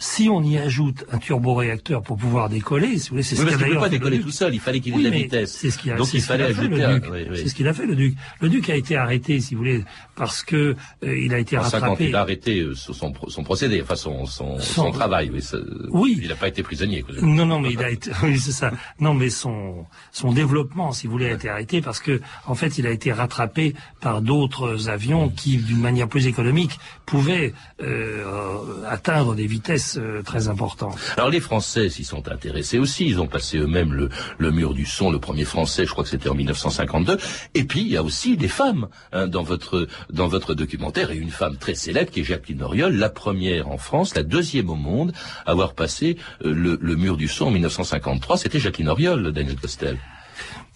Si 0.00 0.28
on 0.28 0.42
y 0.42 0.56
ajoute 0.56 1.04
un 1.10 1.18
turboréacteur 1.18 2.02
pour 2.02 2.16
pouvoir 2.16 2.48
décoller, 2.48 2.98
si 2.98 3.08
vous 3.08 3.16
voulez, 3.16 3.22
c'est 3.24 3.34
ce 3.34 3.44
qu'il 3.44 3.54
a 3.54 3.56
d'ailleurs. 3.56 3.82
pas 3.82 3.88
décoller 3.88 4.20
tout 4.20 4.30
seul, 4.30 4.54
il 4.54 4.60
fallait 4.60 4.78
qu'il 4.78 4.94
ait 4.94 4.98
de 4.98 5.02
la 5.02 5.10
vitesse. 5.10 5.52
C'est 5.52 5.70
ce 5.70 5.78
qu'il 5.78 5.90
a, 5.90 5.96
Donc 5.96 6.14
il 6.14 6.22
fallait 6.22 6.44
ajouter. 6.44 6.84
Un... 6.84 7.00
C'est 7.34 7.48
ce 7.48 7.54
qu'il 7.54 7.66
a 7.66 7.74
fait 7.74 7.84
le 7.84 7.96
Duc. 7.96 8.14
Le 8.40 8.48
Duc 8.48 8.70
a 8.70 8.76
été 8.76 8.96
arrêté, 8.96 9.40
si 9.40 9.54
vous 9.54 9.58
voulez, 9.58 9.84
parce 10.14 10.44
que 10.44 10.76
euh, 11.04 11.18
il 11.18 11.34
a 11.34 11.38
été 11.38 11.58
en 11.58 11.62
rattrapé. 11.62 12.10
il 12.10 12.14
a 12.14 12.20
arrêté 12.20 12.60
euh, 12.60 12.74
son, 12.76 12.92
son, 12.92 13.42
procédé, 13.42 13.82
enfin 13.82 13.96
son, 13.96 14.24
son, 14.26 14.60
son... 14.60 14.92
travail. 14.92 15.32
Oui, 15.32 15.42
oui. 15.90 16.18
Il 16.22 16.28
n'a 16.28 16.36
pas 16.36 16.48
été 16.48 16.62
prisonnier. 16.62 17.02
Quoi. 17.02 17.16
Non, 17.20 17.46
non, 17.46 17.58
mais 17.58 17.72
il 17.72 17.82
a 17.82 17.90
été. 17.90 18.10
Oui, 18.22 18.38
c'est 18.38 18.52
ça. 18.52 18.72
Non, 19.00 19.14
mais 19.14 19.30
son 19.30 19.86
son 20.12 20.32
développement, 20.32 20.92
si 20.92 21.06
vous 21.06 21.12
voulez, 21.12 21.30
a 21.30 21.32
été 21.32 21.48
arrêté 21.48 21.80
parce 21.80 22.00
que 22.00 22.20
en 22.46 22.54
fait, 22.54 22.78
il 22.78 22.86
a 22.86 22.90
été 22.90 23.12
rattrapé 23.12 23.74
par 24.00 24.22
d'autres 24.22 24.88
avions 24.88 25.28
qui, 25.28 25.56
d'une 25.56 25.80
manière 25.80 26.08
plus 26.08 26.26
économique, 26.26 26.78
pouvaient 27.06 27.52
euh, 27.80 28.84
atteindre 28.86 29.34
des 29.34 29.46
vitesses 29.46 29.87
euh, 29.96 30.22
très 30.22 30.48
important. 30.48 30.90
Alors 31.16 31.30
les 31.30 31.40
Français 31.40 31.88
s'y 31.88 32.04
sont 32.04 32.28
intéressés 32.28 32.78
aussi, 32.78 33.06
ils 33.06 33.20
ont 33.20 33.26
passé 33.26 33.58
eux-mêmes 33.58 33.92
le, 33.92 34.08
le, 34.38 34.50
mur 34.50 34.74
du 34.74 34.84
son, 34.84 35.10
le 35.10 35.18
premier 35.18 35.44
français, 35.44 35.86
je 35.86 35.90
crois 35.92 36.04
que 36.04 36.10
c'était 36.10 36.28
en 36.28 36.34
1952. 36.34 37.18
Et 37.54 37.64
puis 37.64 37.80
il 37.80 37.88
y 37.88 37.96
a 37.96 38.02
aussi 38.02 38.36
des 38.36 38.48
femmes 38.48 38.88
hein, 39.12 39.26
dans 39.26 39.42
votre 39.42 39.86
dans 40.10 40.28
votre 40.28 40.54
documentaire 40.54 41.10
et 41.10 41.16
une 41.16 41.30
femme 41.30 41.56
très 41.56 41.74
célèbre 41.74 42.10
qui 42.10 42.20
est 42.20 42.24
Jacqueline 42.24 42.62
Auriol, 42.62 42.94
la 42.94 43.08
première 43.08 43.68
en 43.68 43.78
France, 43.78 44.14
la 44.14 44.22
deuxième 44.22 44.68
au 44.70 44.74
monde 44.74 45.12
à 45.46 45.52
avoir 45.52 45.74
passé 45.74 46.16
euh, 46.44 46.52
le, 46.52 46.78
le, 46.80 46.96
mur 46.96 47.16
du 47.16 47.28
son 47.28 47.46
en 47.46 47.50
1953. 47.50 48.38
C'était 48.38 48.58
Jacqueline 48.58 48.88
Auriol, 48.88 49.32
Daniel 49.32 49.56
Costel. 49.56 49.98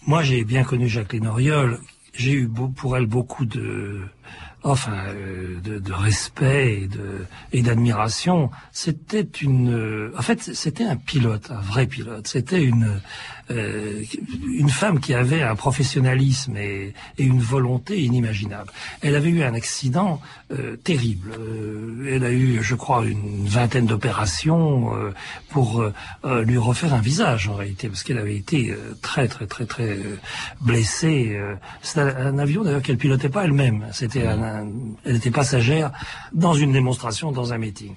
Moi, 0.05 0.21
j'ai 0.23 0.43
bien 0.43 0.63
connu 0.63 0.87
Jacqueline 0.87 1.27
Auriol. 1.27 1.79
J'ai 2.13 2.33
eu 2.33 2.49
pour 2.75 2.97
elle 2.97 3.05
beaucoup 3.05 3.45
de 3.45 4.01
enfin 4.63 4.97
euh, 5.09 5.59
de, 5.61 5.93
respect 5.93 6.87
et 7.51 7.61
d'admiration. 7.61 8.49
C'était 8.71 9.27
une, 9.41 9.73
euh, 9.73 10.13
en 10.17 10.21
fait, 10.21 10.41
c'était 10.41 10.85
un 10.85 10.95
pilote, 10.95 11.51
un 11.51 11.61
vrai 11.61 11.85
pilote. 11.85 12.27
C'était 12.27 12.63
une 12.63 13.01
euh, 13.51 14.01
une 14.47 14.69
femme 14.69 15.01
qui 15.01 15.13
avait 15.13 15.41
un 15.41 15.55
professionnalisme 15.55 16.55
et, 16.55 16.93
et, 17.17 17.23
une 17.23 17.41
volonté 17.41 18.01
inimaginable. 18.01 18.71
Elle 19.01 19.15
avait 19.15 19.29
eu 19.29 19.43
un 19.43 19.53
accident 19.53 20.21
terrible. 20.83 21.31
Elle 22.07 22.23
a 22.23 22.31
eu, 22.31 22.59
je 22.61 22.75
crois, 22.75 23.03
une 23.05 23.45
vingtaine 23.45 23.85
d'opérations 23.85 24.91
pour 25.49 25.83
lui 26.23 26.57
refaire 26.57 26.93
un 26.93 27.01
visage 27.01 27.49
en 27.49 27.55
réalité, 27.55 27.89
parce 27.89 28.03
qu'elle 28.03 28.19
avait 28.19 28.37
été 28.37 28.73
très 29.01 29.27
très 29.27 29.45
très 29.45 29.65
très 29.65 29.97
blessée. 30.61 31.37
C'était 31.81 32.01
un, 32.01 32.37
avion 32.37 32.63
d'ailleurs 32.63 32.81
qu'elle 32.81 32.97
pilotait 32.97 33.29
pas 33.29 33.43
elle-même. 33.43 33.87
C'était 33.91 34.22
elle 35.05 35.15
était 35.15 35.31
passagère 35.31 35.91
dans 36.33 36.53
une 36.53 36.71
démonstration 36.71 37.31
dans 37.31 37.53
un 37.53 37.57
meeting. 37.57 37.93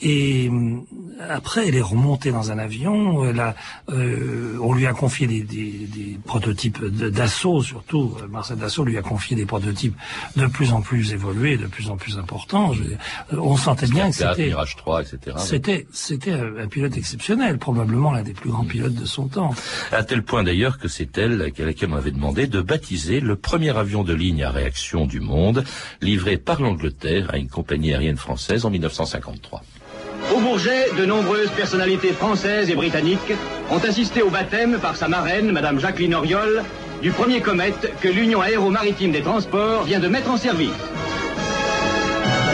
Et 0.00 0.50
euh, 0.50 0.78
après, 1.28 1.68
elle 1.68 1.76
est 1.76 1.80
remontée 1.80 2.32
dans 2.32 2.50
un 2.50 2.58
avion. 2.58 3.24
Elle 3.24 3.54
euh, 3.90 4.58
on 4.60 4.74
lui 4.74 4.86
a 4.86 4.92
confié 4.92 5.26
des, 5.26 5.42
des, 5.42 5.86
des 5.86 6.18
prototypes 6.24 6.84
d'assaut, 6.84 7.62
surtout. 7.62 8.16
Euh, 8.20 8.26
Marcel 8.28 8.58
Dassault 8.58 8.84
lui 8.84 8.98
a 8.98 9.02
confié 9.02 9.36
des 9.36 9.46
prototypes 9.46 9.94
de 10.36 10.46
plus 10.46 10.72
en 10.72 10.80
plus 10.80 11.12
évolués, 11.12 11.56
de 11.56 11.66
plus 11.66 11.90
en 11.90 11.96
plus 11.96 12.18
importants. 12.18 12.72
on 13.32 13.56
sentait 13.56 13.86
bien 13.86 14.10
que 14.10 14.16
c'était 14.16 14.46
Mirage 14.46 14.76
3, 14.76 15.02
etc. 15.02 15.36
C'était 15.38 15.86
c'était 15.92 16.32
un 16.32 16.66
pilote 16.68 16.96
exceptionnel, 16.96 17.58
probablement 17.58 18.12
l'un 18.12 18.22
des 18.22 18.34
plus 18.34 18.50
grands 18.50 18.64
pilotes 18.64 18.94
de 18.94 19.04
son 19.04 19.28
temps. 19.28 19.54
À 19.92 20.02
tel 20.02 20.22
point 20.22 20.42
d'ailleurs 20.42 20.78
que 20.78 20.88
c'est 20.88 21.16
elle 21.18 21.40
à 21.40 21.64
laquelle 21.64 21.90
on 21.90 21.96
avait 21.96 22.10
demandé 22.10 22.46
de 22.46 22.60
baptiser 22.60 23.20
le 23.20 23.36
premier 23.36 23.76
avion 23.76 24.02
de 24.02 24.12
ligne 24.14 24.42
à 24.42 24.50
réaction 24.50 25.06
du 25.06 25.20
monde, 25.20 25.64
livré 26.00 26.36
par 26.36 26.60
l'Angleterre 26.60 27.30
à 27.32 27.38
une 27.38 27.48
compagnie 27.48 27.92
aérienne 27.92 28.16
française 28.16 28.64
en 28.64 28.70
1953. 28.70 29.62
Bourget, 30.44 30.90
de 30.98 31.06
nombreuses 31.06 31.48
personnalités 31.52 32.12
françaises 32.12 32.68
et 32.68 32.74
britanniques 32.74 33.32
ont 33.70 33.78
assisté 33.78 34.20
au 34.20 34.28
baptême 34.28 34.78
par 34.78 34.94
sa 34.94 35.08
marraine, 35.08 35.50
Madame 35.52 35.80
Jacqueline 35.80 36.14
Auriol, 36.14 36.62
du 37.00 37.12
premier 37.12 37.40
comète 37.40 37.90
que 38.02 38.08
l'Union 38.08 38.42
aéromaritime 38.42 39.10
des 39.10 39.22
transports 39.22 39.84
vient 39.84 40.00
de 40.00 40.08
mettre 40.08 40.30
en 40.30 40.36
service. 40.36 40.68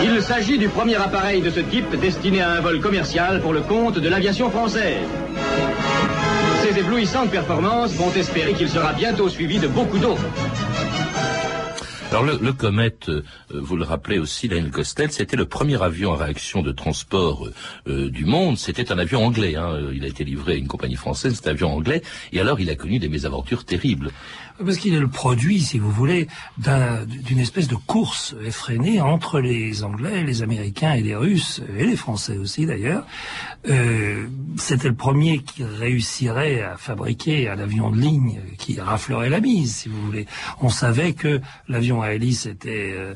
Il 0.05 0.23
s'agit 0.23 0.57
du 0.57 0.69
premier 0.69 0.95
appareil 0.95 1.41
de 1.41 1.51
ce 1.51 1.59
type 1.59 1.99
destiné 1.99 2.41
à 2.43 2.53
un 2.53 2.61
vol 2.61 2.81
commercial 2.81 3.41
pour 3.41 3.53
le 3.53 3.61
compte 3.61 3.99
de 3.99 4.09
l'aviation 4.09 4.51
française. 4.51 5.09
Ces 6.63 6.79
éblouissantes 6.79 7.31
performances 7.31 7.95
vont 7.95 8.13
espérer 8.13 8.53
qu'il 8.53 8.69
sera 8.69 8.93
bientôt 8.93 9.29
suivi 9.29 9.59
de 9.59 9.67
beaucoup 9.67 9.99
d'autres. 9.99 10.23
Alors 12.11 12.25
le, 12.25 12.39
le 12.43 12.53
comète, 12.53 13.09
euh, 13.09 13.23
vous 13.55 13.77
le 13.77 13.85
rappelez 13.85 14.19
aussi, 14.19 14.49
Daniel 14.49 14.73
Costel, 14.73 15.13
c'était 15.13 15.37
le 15.37 15.45
premier 15.47 15.81
avion 15.81 16.13
à 16.13 16.25
réaction 16.25 16.61
de 16.61 16.73
transport 16.73 17.49
euh, 17.87 18.11
du 18.11 18.25
monde. 18.25 18.59
C'était 18.59 18.91
un 18.91 18.99
avion 18.99 19.25
anglais. 19.25 19.55
Hein. 19.55 19.79
Il 19.95 20.03
a 20.03 20.09
été 20.09 20.25
livré 20.25 20.55
à 20.55 20.57
une 20.57 20.67
compagnie 20.67 20.97
française, 20.97 21.39
c'est 21.41 21.49
un 21.49 21.53
avion 21.53 21.73
anglais. 21.73 22.03
Et 22.33 22.41
alors 22.41 22.59
il 22.59 22.69
a 22.69 22.75
connu 22.75 22.99
des 22.99 23.09
mésaventures 23.09 23.65
terribles. 23.65 24.11
Parce 24.63 24.77
qu'il 24.77 24.93
est 24.93 25.01
le 25.01 25.09
produit, 25.09 25.61
si 25.61 25.79
vous 25.79 25.91
voulez, 25.91 26.29
d'une 26.59 27.39
espèce 27.39 27.67
de 27.67 27.77
course 27.77 28.35
effrénée 28.45 29.01
entre 29.01 29.41
les 29.41 29.85
Anglais, 29.85 30.23
les 30.23 30.43
Américains 30.43 30.93
et 30.93 31.01
les 31.01 31.15
Russes, 31.15 31.63
et 31.79 31.87
les 31.87 31.97
Français 31.97 32.37
aussi 32.37 32.67
d'ailleurs. 32.67 33.07
Euh, 33.71 34.27
C'était 34.59 34.89
le 34.89 34.95
premier 34.95 35.39
qui 35.39 35.65
réussirait 35.65 36.61
à 36.61 36.77
fabriquer 36.77 37.49
un 37.49 37.59
avion 37.59 37.91
de 37.91 37.99
ligne 37.99 38.41
qui 38.59 38.79
raflerait 38.79 39.31
la 39.31 39.41
mise, 39.41 39.77
si 39.77 39.89
vous 39.89 40.03
voulez. 40.03 40.27
On 40.61 40.69
savait 40.69 41.15
que 41.15 41.41
l'avion 41.69 42.00
à 42.01 42.15
était 42.47 42.93
euh, 42.95 43.15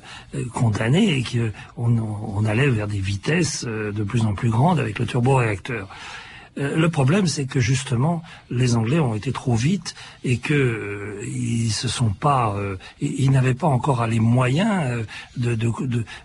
condamné 0.53 1.19
et 1.19 1.25
qu'on 1.25 1.99
on 1.99 2.45
allait 2.45 2.69
vers 2.69 2.89
des 2.89 2.99
vitesses 2.99 3.65
euh, 3.67 3.93
de 3.93 4.03
plus 4.03 4.23
en 4.23 4.35
plus 4.35 4.51
grandes 4.51 4.81
avec 4.81 4.99
le 4.99 5.07
turboréacteur. 5.07 5.89
Euh, 6.59 6.77
le 6.77 6.89
problème, 6.89 7.27
c'est 7.27 7.47
que 7.47 7.61
justement, 7.61 8.23
les 8.51 8.77
Anglais 8.77 9.01
ont 9.01 9.15
été 9.15 9.33
trop 9.33 9.55
vite 9.55 9.95
et 10.23 10.39
que 10.39 10.55
euh, 10.55 11.25
ils 11.27 11.71
se 11.71 11.89
sont 11.89 12.11
pas, 12.11 12.55
euh, 12.57 12.77
ils 13.01 13.31
n'avaient 13.31 13.55
pas 13.55 13.67
encore 13.67 14.07
les 14.07 14.21
moyens 14.21 15.05
de, 15.37 15.57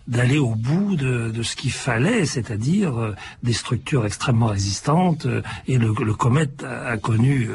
d'aller 0.07 0.37
au 0.37 0.55
bout 0.55 0.95
de, 0.95 1.31
de 1.31 1.43
ce 1.43 1.55
qu'il 1.55 1.71
fallait, 1.71 2.25
c'est-à-dire 2.25 3.13
des 3.43 3.53
structures 3.53 4.05
extrêmement 4.05 4.47
résistantes. 4.47 5.25
et 5.67 5.77
le, 5.77 5.93
le 6.03 6.13
comète 6.13 6.63
a, 6.63 6.97
connu, 6.97 7.49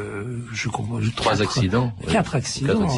je 0.53 0.69
comprends, 0.69 0.99
trois 1.15 1.43
accidents, 1.43 1.93
quatre 2.09 2.35
accidents, 2.35 2.89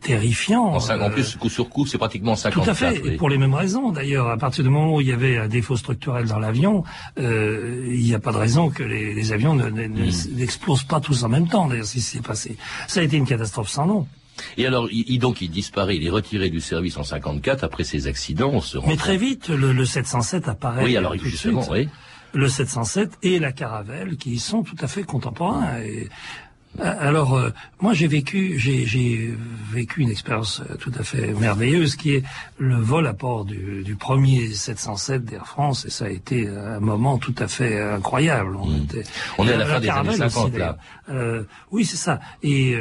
terrifiants. 0.00 0.76
En, 0.76 1.10
plus, 1.10 1.36
coup 1.36 1.48
sur 1.48 1.68
coup, 1.68 1.86
c'est 1.86 1.98
pratiquement 1.98 2.36
50 2.36 2.64
Tout 2.64 2.70
à 2.70 2.74
fait, 2.74 2.96
et 3.04 3.16
pour 3.16 3.28
les 3.28 3.38
mêmes 3.38 3.54
raisons. 3.54 3.90
D'ailleurs, 3.90 4.28
à 4.28 4.36
partir 4.36 4.64
du 4.64 4.70
moment 4.70 4.96
où 4.96 5.00
il 5.00 5.08
y 5.08 5.12
avait 5.12 5.38
un 5.38 5.48
défaut 5.48 5.76
structurel 5.76 6.26
dans 6.26 6.38
l'avion, 6.38 6.84
il 7.18 8.00
n'y 8.02 8.14
a 8.14 8.18
pas 8.18 8.32
de 8.32 8.38
raison 8.38 8.70
que 8.70 8.82
les 8.82 9.09
les, 9.14 9.32
avions 9.32 9.54
hmm. 9.54 9.88
n'explosent 10.32 10.84
pas 10.84 11.00
tous 11.00 11.24
en 11.24 11.28
même 11.28 11.48
temps, 11.48 11.68
d'ailleurs, 11.68 11.86
si 11.86 12.00
c'est 12.00 12.22
passé. 12.22 12.56
Ça 12.88 13.00
a 13.00 13.02
été 13.02 13.16
une 13.16 13.26
catastrophe 13.26 13.68
sans 13.68 13.86
nom. 13.86 14.06
Et 14.56 14.66
alors, 14.66 14.88
il, 14.90 15.18
donc, 15.18 15.42
il 15.42 15.50
disparaît, 15.50 15.96
il 15.96 16.06
est 16.06 16.10
retiré 16.10 16.50
du 16.50 16.60
service 16.60 16.96
en 16.96 17.04
54 17.04 17.64
après 17.64 17.84
ces 17.84 18.06
accidents. 18.06 18.50
On 18.52 18.60
se 18.60 18.78
Mais 18.86 18.96
très 18.96 19.16
vite, 19.16 19.48
le, 19.48 19.84
707 19.84 20.48
apparaît. 20.48 20.84
Oui, 20.84 20.96
alors 20.96 21.14
justement, 21.16 21.66
oui. 21.70 21.88
Le 22.32 22.48
707 22.48 23.18
et 23.22 23.38
la 23.38 23.52
Caravelle, 23.52 24.16
qui 24.16 24.38
sont 24.38 24.62
tout 24.62 24.76
à 24.80 24.86
fait 24.86 25.02
contemporains. 25.02 25.80
Et 25.80 26.08
alors, 26.78 27.34
euh, 27.36 27.50
moi, 27.80 27.92
j'ai 27.94 28.06
vécu, 28.06 28.58
j'ai 28.58 29.34
vécu 29.70 30.00
une 30.02 30.10
expérience 30.10 30.62
euh, 30.70 30.76
tout 30.76 30.92
à 30.98 31.02
fait 31.02 31.34
merveilleuse, 31.34 31.96
qui 31.96 32.14
est 32.14 32.22
le 32.58 32.76
vol 32.76 33.06
à 33.06 33.12
bord 33.12 33.44
du, 33.44 33.82
du 33.82 33.96
premier 33.96 34.52
707 34.52 35.24
d'Air 35.24 35.46
France, 35.46 35.84
et 35.84 35.90
ça 35.90 36.06
a 36.06 36.08
été 36.08 36.48
un 36.48 36.80
moment 36.80 37.18
tout 37.18 37.34
à 37.38 37.48
fait 37.48 37.80
incroyable. 37.80 38.56
On, 38.56 38.66
mmh. 38.66 38.82
était, 38.84 39.02
on 39.38 39.48
est 39.48 39.52
à 39.52 39.56
la, 39.56 39.66
fin 39.66 39.80
des 39.80 39.90
années 39.90 40.16
50, 40.16 40.56
là. 40.56 40.78
oui, 41.72 41.84
c'est 41.84 41.96
ça. 41.96 42.20
Et 42.42 42.76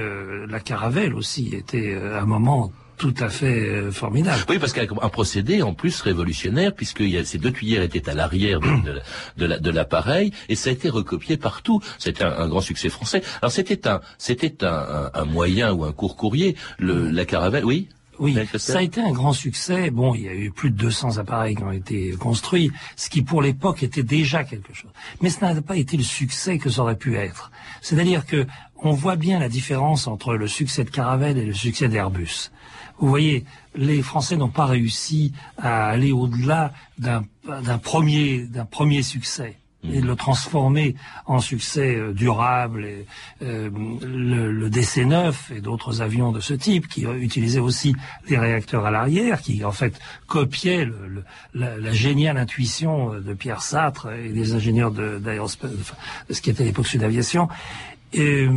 la 0.47 0.59
Caravelle 0.59 1.13
aussi 1.13 1.55
était 1.55 1.97
un 1.97 2.25
moment 2.25 2.71
tout 2.99 3.15
à 3.19 3.29
fait 3.29 3.69
euh, 3.69 3.91
formidable. 3.91 4.43
Oui, 4.49 4.59
parce 4.59 4.73
qu'un 4.73 4.85
procédé 4.85 5.63
en 5.63 5.73
plus 5.73 6.01
révolutionnaire, 6.01 6.75
puisque 6.75 6.99
y 6.99 7.17
a, 7.17 7.23
ces 7.23 7.39
deux 7.39 7.51
tuyères 7.51 7.81
étaient 7.81 8.07
à 8.09 8.13
l'arrière 8.13 8.59
de, 8.59 9.47
de 9.47 9.69
l'appareil, 9.71 10.31
et 10.49 10.55
ça 10.55 10.69
a 10.69 10.73
été 10.73 10.89
recopié 10.89 11.37
partout. 11.37 11.81
C'était 11.97 12.25
un, 12.25 12.47
grand 12.47 12.61
succès 12.61 12.89
français. 12.89 13.23
Alors 13.41 13.51
c'était 13.51 13.87
un, 13.87 14.01
c'était 14.17 14.63
un, 14.65 15.09
un, 15.13 15.25
moyen 15.25 15.71
ou 15.71 15.85
un 15.85 15.93
court 15.93 16.17
courrier, 16.17 16.55
le, 16.77 17.09
la 17.09 17.25
caravelle, 17.25 17.65
oui? 17.65 17.87
Oui, 18.19 18.37
ça 18.57 18.79
a 18.79 18.81
été 18.81 18.99
un 18.99 19.13
grand 19.13 19.31
succès. 19.31 19.91
Bon, 19.91 20.13
il 20.13 20.23
y 20.23 20.27
a 20.27 20.33
eu 20.33 20.51
plus 20.51 20.71
de 20.71 20.75
200 20.75 21.19
appareils 21.19 21.55
qui 21.55 21.63
ont 21.63 21.71
été 21.71 22.11
construits, 22.19 22.69
ce 22.97 23.09
qui 23.09 23.21
pour 23.21 23.41
l'époque 23.41 23.81
était 23.81 24.03
déjà 24.03 24.43
quelque 24.43 24.73
chose. 24.73 24.91
Mais 25.21 25.29
ce 25.29 25.39
n'a 25.39 25.61
pas 25.61 25.77
été 25.77 25.95
le 25.95 26.03
succès 26.03 26.57
que 26.57 26.69
ça 26.69 26.81
aurait 26.81 26.97
pu 26.97 27.15
être. 27.15 27.49
C'est-à-dire 27.81 28.25
que 28.25 28.45
on 28.81 28.91
voit 28.91 29.15
bien 29.15 29.39
la 29.39 29.47
différence 29.47 30.07
entre 30.07 30.35
le 30.35 30.47
succès 30.47 30.83
de 30.83 30.89
Caravelle 30.89 31.37
et 31.37 31.45
le 31.45 31.53
succès 31.53 31.87
d'Airbus. 31.87 32.51
Vous 32.99 33.07
voyez, 33.07 33.45
les 33.75 34.01
Français 34.01 34.35
n'ont 34.35 34.49
pas 34.49 34.65
réussi 34.65 35.33
à 35.57 35.87
aller 35.87 36.11
au-delà 36.11 36.73
d'un 36.97 37.77
premier, 37.81 38.45
premier 38.71 39.03
succès 39.03 39.55
et 39.83 40.01
de 40.01 40.05
le 40.05 40.15
transformer 40.17 40.95
en 41.25 41.39
succès 41.39 41.95
euh, 41.95 42.11
durable. 42.11 42.85
Et, 42.85 43.05
euh, 43.41 43.69
le, 44.01 44.69
DC-9 44.69 45.55
et 45.55 45.61
d'autres 45.61 46.01
avions 46.01 46.33
de 46.33 46.41
ce 46.41 46.53
type 46.53 46.89
qui 46.89 47.03
utilisaient 47.03 47.59
aussi 47.59 47.95
des 48.27 48.37
réacteurs 48.37 48.85
à 48.85 48.91
l'arrière, 48.91 49.41
qui 49.41 49.63
en 49.63 49.71
fait 49.71 49.97
copiaient 50.27 50.83
le, 50.83 51.23
la, 51.53 51.93
géniale 51.93 52.37
intuition 52.37 53.13
de 53.13 53.33
Pierre 53.33 53.61
Satre 53.61 54.09
et 54.11 54.29
des 54.33 54.53
ingénieurs 54.53 54.91
de, 54.91 55.17
de 55.17 56.33
ce 56.33 56.41
qui 56.41 56.49
était 56.49 56.65
l'époque 56.65 56.87
Sud 56.87 57.03
Aviation. 57.03 57.47
Et, 58.11 58.49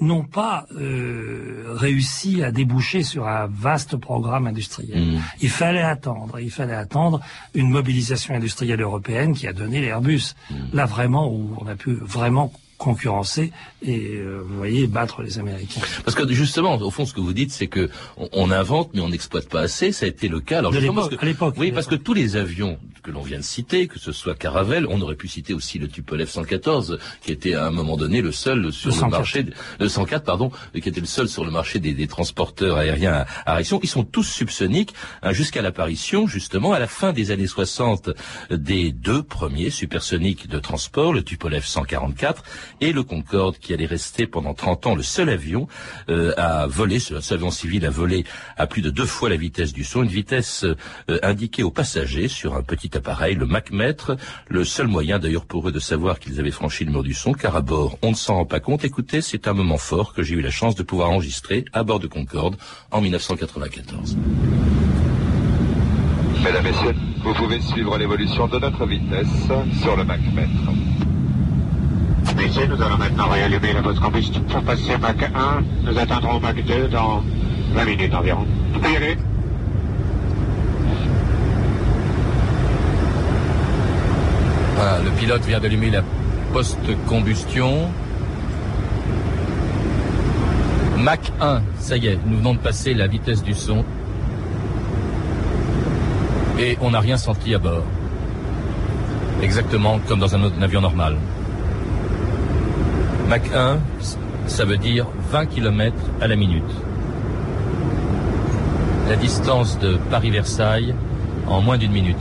n'ont 0.00 0.24
pas 0.24 0.66
euh, 0.76 1.64
réussi 1.68 2.42
à 2.42 2.50
déboucher 2.50 3.02
sur 3.02 3.26
un 3.26 3.46
vaste 3.46 3.96
programme 3.96 4.46
industriel. 4.46 5.00
Mmh. 5.00 5.20
Il 5.40 5.48
fallait 5.48 5.82
attendre, 5.82 6.38
il 6.38 6.50
fallait 6.50 6.74
attendre 6.74 7.20
une 7.54 7.70
mobilisation 7.70 8.34
industrielle 8.34 8.82
européenne 8.82 9.34
qui 9.34 9.46
a 9.46 9.52
donné 9.52 9.80
l'Airbus. 9.80 10.34
Mmh. 10.50 10.54
Là 10.74 10.86
vraiment 10.86 11.28
où 11.28 11.56
on 11.60 11.66
a 11.66 11.76
pu 11.76 11.94
vraiment 11.94 12.52
concurrencer 12.78 13.52
et 13.82 14.16
euh, 14.16 14.42
vous 14.46 14.56
voyez 14.56 14.86
battre 14.86 15.22
les 15.22 15.38
Américains. 15.38 15.80
Parce 16.04 16.14
que 16.14 16.30
justement, 16.32 16.76
au 16.76 16.90
fond, 16.90 17.06
ce 17.06 17.14
que 17.14 17.20
vous 17.20 17.32
dites, 17.32 17.50
c'est 17.50 17.66
que 17.66 17.90
on, 18.16 18.50
invente 18.50 18.90
mais 18.94 19.00
on 19.00 19.08
n'exploite 19.08 19.48
pas 19.48 19.60
assez. 19.60 19.92
Ça 19.92 20.06
a 20.06 20.08
été 20.08 20.28
le 20.28 20.40
cas. 20.40 20.58
Alors 20.58 20.74
à 20.74 21.24
l'époque. 21.24 21.54
Oui, 21.56 21.72
parce 21.72 21.86
que 21.86 21.94
tous 21.94 22.14
les 22.14 22.36
avions 22.36 22.78
que 23.02 23.10
l'on 23.10 23.22
vient 23.22 23.38
de 23.38 23.44
citer, 23.44 23.86
que 23.86 23.98
ce 23.98 24.12
soit 24.12 24.34
Caravelle, 24.34 24.86
on 24.88 25.00
aurait 25.00 25.14
pu 25.14 25.28
citer 25.28 25.54
aussi 25.54 25.78
le 25.78 25.88
Tupolev 25.88 26.28
114, 26.28 26.98
qui 27.22 27.32
était 27.32 27.54
à 27.54 27.66
un 27.66 27.70
moment 27.70 27.96
donné 27.96 28.20
le 28.20 28.32
seul 28.32 28.72
sur 28.72 28.90
le, 28.90 29.10
marché, 29.10 29.46
le 29.78 29.88
104 29.88 30.24
pardon, 30.24 30.50
qui 30.72 30.88
était 30.88 31.00
le 31.00 31.06
seul 31.06 31.28
sur 31.28 31.44
le 31.44 31.50
marché 31.50 31.78
des, 31.78 31.94
des 31.94 32.08
transporteurs 32.08 32.76
aériens 32.76 33.24
à, 33.46 33.54
réaction. 33.54 33.80
Ils 33.82 33.88
sont 33.88 34.04
tous 34.04 34.24
subsoniques 34.24 34.92
hein, 35.22 35.32
jusqu'à 35.32 35.62
l'apparition, 35.62 36.26
justement, 36.26 36.72
à 36.72 36.78
la 36.78 36.88
fin 36.88 37.12
des 37.12 37.30
années 37.30 37.46
60, 37.46 38.10
des 38.50 38.90
deux 38.92 39.22
premiers 39.22 39.70
supersoniques 39.70 40.48
de 40.48 40.58
transport, 40.58 41.12
le 41.12 41.22
Tupolev 41.22 41.64
144 41.64 42.42
et 42.80 42.92
le 42.92 43.02
Concorde 43.02 43.58
qui 43.58 43.72
allait 43.72 43.86
rester 43.86 44.26
pendant 44.26 44.54
30 44.54 44.86
ans 44.86 44.94
le 44.94 45.02
seul 45.02 45.28
avion 45.28 45.68
euh, 46.08 46.32
à 46.36 46.66
voler, 46.66 46.98
ce 46.98 47.14
avion 47.32 47.50
civil 47.50 47.84
à 47.86 47.90
voler 47.90 48.24
à 48.56 48.66
plus 48.66 48.82
de 48.82 48.90
deux 48.90 49.06
fois 49.06 49.28
la 49.28 49.36
vitesse 49.36 49.72
du 49.72 49.84
son, 49.84 50.02
une 50.02 50.08
vitesse 50.08 50.64
euh, 50.64 51.18
indiquée 51.22 51.62
aux 51.62 51.70
passagers 51.70 52.28
sur 52.28 52.54
un 52.54 52.62
petit 52.62 52.96
appareil, 52.96 53.34
le 53.34 53.46
Mach-mètre, 53.46 54.16
le 54.48 54.64
seul 54.64 54.86
moyen 54.86 55.18
d'ailleurs 55.18 55.46
pour 55.46 55.68
eux 55.68 55.72
de 55.72 55.80
savoir 55.80 56.18
qu'ils 56.18 56.40
avaient 56.40 56.50
franchi 56.50 56.84
le 56.84 56.92
mur 56.92 57.02
du 57.02 57.14
son, 57.14 57.32
car 57.32 57.56
à 57.56 57.60
bord 57.60 57.98
on 58.02 58.10
ne 58.10 58.16
s'en 58.16 58.36
rend 58.36 58.46
pas 58.46 58.60
compte. 58.60 58.84
Écoutez, 58.84 59.20
c'est 59.20 59.48
un 59.48 59.52
moment 59.52 59.78
fort 59.78 60.12
que 60.12 60.22
j'ai 60.22 60.34
eu 60.34 60.40
la 60.40 60.50
chance 60.50 60.74
de 60.74 60.82
pouvoir 60.82 61.10
enregistrer 61.10 61.64
à 61.72 61.82
bord 61.82 62.00
de 62.00 62.06
Concorde 62.06 62.56
en 62.90 63.00
1994. 63.00 64.16
Mesdames, 66.44 66.64
Messieurs, 66.64 66.94
vous 67.24 67.34
pouvez 67.34 67.60
suivre 67.60 67.98
l'évolution 67.98 68.46
de 68.46 68.58
notre 68.58 68.86
vitesse 68.86 69.26
sur 69.82 69.96
le 69.96 70.04
Mach-mètre. 70.04 71.15
Messieurs, 72.34 72.66
nous 72.66 72.82
allons 72.82 72.96
maintenant 72.96 73.28
réallumer 73.28 73.72
la 73.72 73.82
votre 73.82 74.00
combustion 74.00 74.40
pour 74.42 74.62
passer 74.62 74.96
Mach 74.98 75.16
1. 75.22 75.62
Nous 75.84 75.98
atteindrons 75.98 76.40
Mach 76.40 76.54
2 76.54 76.88
dans 76.88 77.22
20 77.74 77.84
minutes 77.84 78.14
environ. 78.14 78.46
Pouvez 78.72 78.92
y 78.92 78.96
aller 78.96 79.18
Voilà, 84.74 84.98
le 85.02 85.10
pilote 85.10 85.44
vient 85.44 85.60
d'allumer 85.60 85.90
la 85.90 86.02
post-combustion. 86.52 87.88
Mach 90.98 91.32
1, 91.40 91.62
ça 91.78 91.96
y 91.96 92.08
est, 92.08 92.18
nous 92.26 92.38
venons 92.38 92.54
de 92.54 92.58
passer 92.58 92.94
la 92.94 93.06
vitesse 93.06 93.42
du 93.42 93.54
son. 93.54 93.84
Et 96.58 96.76
on 96.80 96.90
n'a 96.90 97.00
rien 97.00 97.16
senti 97.16 97.54
à 97.54 97.58
bord. 97.58 97.84
Exactement 99.42 100.00
comme 100.08 100.20
dans 100.20 100.34
un, 100.34 100.62
avion 100.62 100.80
normal. 100.80 101.16
Mach 103.28 103.42
1, 103.52 103.78
ça 104.46 104.64
veut 104.64 104.76
dire 104.76 105.06
20 105.32 105.46
km 105.46 105.96
à 106.20 106.28
la 106.28 106.36
minute. 106.36 106.62
La 109.08 109.16
distance 109.16 109.80
de 109.80 109.96
Paris-Versailles 110.12 110.94
en 111.48 111.60
moins 111.60 111.76
d'une 111.76 111.90
minute. 111.90 112.16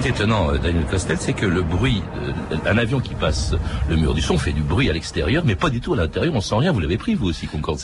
Qui 0.00 0.08
est 0.08 0.10
étonnant, 0.10 0.50
euh, 0.50 0.58
Daniel 0.58 0.84
Costel, 0.86 1.16
c'est 1.20 1.32
que 1.32 1.46
le 1.46 1.62
bruit, 1.62 2.02
euh, 2.16 2.56
un 2.66 2.78
avion 2.78 3.00
qui 3.00 3.14
passe 3.14 3.54
le 3.88 3.96
mur 3.96 4.14
du 4.14 4.20
son 4.20 4.38
fait 4.38 4.52
du 4.52 4.62
bruit 4.62 4.88
à 4.90 4.92
l'extérieur, 4.92 5.42
mais 5.46 5.54
pas 5.54 5.70
du 5.70 5.80
tout 5.80 5.94
à 5.94 5.96
l'intérieur. 5.96 6.34
On 6.34 6.40
sent 6.40 6.56
rien. 6.56 6.72
Vous 6.72 6.80
l'avez 6.80 6.98
pris 6.98 7.14
vous 7.14 7.28
aussi, 7.28 7.46
Concorde. 7.46 7.78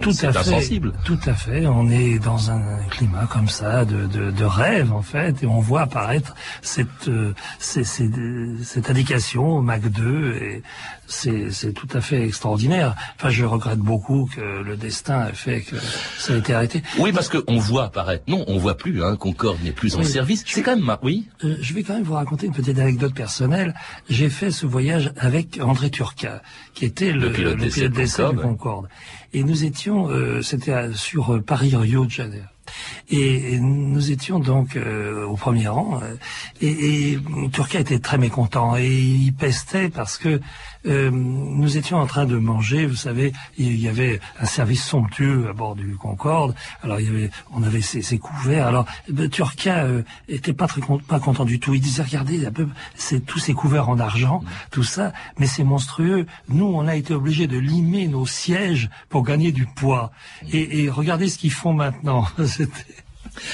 tout 0.00 0.10
à 0.10 0.32
fait. 0.32 0.38
insensible. 0.38 0.92
Tout 1.04 1.18
à 1.26 1.34
fait. 1.34 1.66
On 1.66 1.88
est 1.90 2.18
dans 2.18 2.50
un 2.50 2.78
climat 2.90 3.26
comme 3.30 3.48
ça 3.48 3.84
de, 3.84 4.06
de, 4.06 4.30
de 4.30 4.44
rêve 4.44 4.92
en 4.92 5.02
fait, 5.02 5.42
et 5.42 5.46
on 5.46 5.60
voit 5.60 5.82
apparaître 5.82 6.34
cette 6.62 7.08
euh, 7.08 7.34
cette 7.58 8.90
indication 8.90 9.60
Mac 9.62 9.82
2 9.82 10.34
et 10.34 10.62
c'est 11.06 11.72
tout 11.74 11.88
à 11.94 12.00
fait 12.00 12.22
extraordinaire. 12.24 12.94
Enfin, 13.16 13.30
je 13.30 13.44
regrette 13.44 13.78
beaucoup 13.78 14.28
que 14.34 14.62
le 14.62 14.76
destin 14.76 15.28
ait 15.28 15.32
fait 15.32 15.60
que 15.62 15.76
ça 16.18 16.34
a 16.34 16.36
été 16.36 16.54
arrêté. 16.54 16.82
Oui, 16.98 17.12
parce 17.12 17.28
qu'on 17.28 17.58
voit 17.58 17.84
apparaître. 17.84 18.24
Non, 18.28 18.44
on 18.46 18.58
voit 18.58 18.76
plus. 18.76 19.02
Hein, 19.02 19.16
Concorde 19.16 19.58
n'est 19.62 19.72
plus 19.72 19.96
en 19.96 20.02
service. 20.02 20.44
C'est 20.46 20.62
quand 20.62 20.76
même. 20.76 20.96
Oui? 21.02 21.28
Euh, 21.44 21.56
je 21.60 21.74
vais 21.74 21.82
quand 21.82 21.94
même 21.94 22.02
vous 22.02 22.14
raconter 22.14 22.46
une 22.46 22.52
petite 22.52 22.78
anecdote 22.78 23.14
personnelle. 23.14 23.74
J'ai 24.08 24.28
fait 24.28 24.50
ce 24.50 24.66
voyage 24.66 25.12
avec 25.16 25.58
André 25.62 25.90
Turca, 25.90 26.42
qui 26.74 26.84
était 26.84 27.12
le, 27.12 27.32
pilote 27.32 27.58
d'essai 27.58 28.28
du 28.30 28.36
Concorde. 28.36 28.88
Et 29.32 29.42
nous 29.44 29.64
étions, 29.64 30.08
euh, 30.08 30.42
c'était 30.42 30.92
sur 30.94 31.42
Paris-Rio 31.44 32.06
de 32.06 32.10
Janeiro. 32.10 32.46
Et, 33.10 33.58
nous 33.60 34.10
étions 34.10 34.38
donc 34.38 34.76
euh, 34.76 35.24
au 35.24 35.36
premier 35.36 35.68
rang. 35.68 36.00
Euh, 36.02 36.14
et, 36.60 37.12
et 37.12 37.18
Turquie 37.52 37.78
était 37.78 37.98
très 37.98 38.18
mécontent 38.18 38.76
et 38.76 38.88
il 38.88 39.32
pestait 39.32 39.88
parce 39.88 40.18
que 40.18 40.40
euh, 40.86 41.10
nous 41.10 41.76
étions 41.76 41.98
en 41.98 42.06
train 42.06 42.24
de 42.24 42.36
manger. 42.36 42.86
Vous 42.86 42.96
savez, 42.96 43.32
il 43.56 43.80
y 43.80 43.88
avait 43.88 44.20
un 44.40 44.46
service 44.46 44.84
somptueux 44.84 45.48
à 45.48 45.52
bord 45.52 45.74
du 45.74 45.96
Concorde. 45.96 46.54
Alors 46.82 47.00
il 47.00 47.06
y 47.06 47.08
avait, 47.08 47.30
on 47.52 47.62
avait 47.62 47.80
ces, 47.80 48.18
couverts. 48.18 48.66
Alors 48.66 48.86
Turquia 49.30 49.84
euh, 49.84 50.02
était 50.28 50.52
pas 50.52 50.66
très 50.66 50.80
pas 51.06 51.20
content 51.20 51.44
du 51.44 51.60
tout. 51.60 51.74
Il 51.74 51.80
disait 51.80 52.02
regardez 52.02 52.46
un 52.46 52.52
peu, 52.52 52.68
c'est 52.94 53.24
tous 53.24 53.38
ces 53.38 53.54
couverts 53.54 53.88
en 53.88 53.98
argent, 53.98 54.42
tout 54.70 54.84
ça, 54.84 55.12
mais 55.38 55.46
c'est 55.46 55.64
monstrueux. 55.64 56.26
Nous, 56.48 56.66
on 56.66 56.86
a 56.86 56.96
été 56.96 57.14
obligés 57.14 57.46
de 57.46 57.58
limer 57.58 58.08
nos 58.08 58.26
sièges 58.26 58.90
pour 59.08 59.22
gagner 59.22 59.52
du 59.52 59.66
poids. 59.66 60.10
Et, 60.52 60.84
et 60.84 60.90
regardez 60.90 61.28
ce 61.28 61.38
qu'ils 61.38 61.52
font 61.52 61.72
maintenant. 61.72 62.26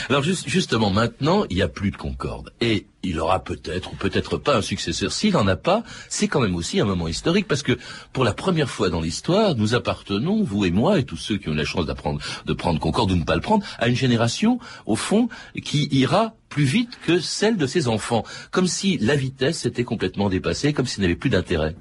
Alors 0.09 0.23
justement, 0.23 0.91
maintenant, 0.91 1.45
il 1.51 1.57
n'y 1.57 1.63
a 1.63 1.69
plus 1.69 1.91
de 1.91 1.97
Concorde. 1.97 2.53
Et 2.61 2.87
il 3.03 3.21
aura 3.21 3.45
peut-être 3.45 3.93
ou 3.93 3.97
peut-être 3.97 4.39
pas 4.39 4.57
un 4.57 4.63
successeur. 4.63 5.13
S'il 5.13 5.35
n'en 5.35 5.47
a 5.47 5.57
pas, 5.57 5.83
c'est 6.09 6.29
quand 6.29 6.41
même 6.41 6.55
aussi 6.55 6.81
un 6.81 6.85
moment 6.85 7.09
historique 7.09 7.47
parce 7.47 7.63
que 7.63 7.79
pour 8.13 8.25
la 8.25 8.33
première 8.33 8.71
fois 8.71 8.89
dans 8.89 9.01
l'histoire, 9.01 9.55
nous 9.55 9.75
appartenons, 9.75 10.43
vous 10.43 10.65
et 10.65 10.71
moi 10.71 10.99
et 10.99 11.05
tous 11.05 11.17
ceux 11.17 11.37
qui 11.37 11.49
ont 11.49 11.55
la 11.55 11.65
chance 11.65 11.87
d'apprendre, 11.87 12.21
de 12.47 12.53
prendre 12.53 12.81
Concorde 12.81 13.11
ou 13.11 13.15
de 13.15 13.21
ne 13.21 13.25
pas 13.25 13.35
le 13.35 13.41
prendre, 13.41 13.65
à 13.79 13.89
une 13.89 13.97
génération, 13.97 14.59
au 14.87 14.97
fond, 14.97 15.29
qui 15.63 15.89
ira 15.93 16.35
plus 16.49 16.65
vite 16.65 16.99
que 17.07 17.19
celle 17.19 17.57
de 17.57 17.67
ses 17.67 17.89
enfants. 17.89 18.25
Comme 18.51 18.67
si 18.67 18.99
la 18.99 19.17
vitesse 19.17 19.67
était 19.67 19.85
complètement 19.85 20.29
dépassée, 20.29 20.73
comme 20.73 20.87
s'il 20.87 21.03
n'avait 21.03 21.17
plus 21.17 21.31
d'intérêt. 21.31 21.77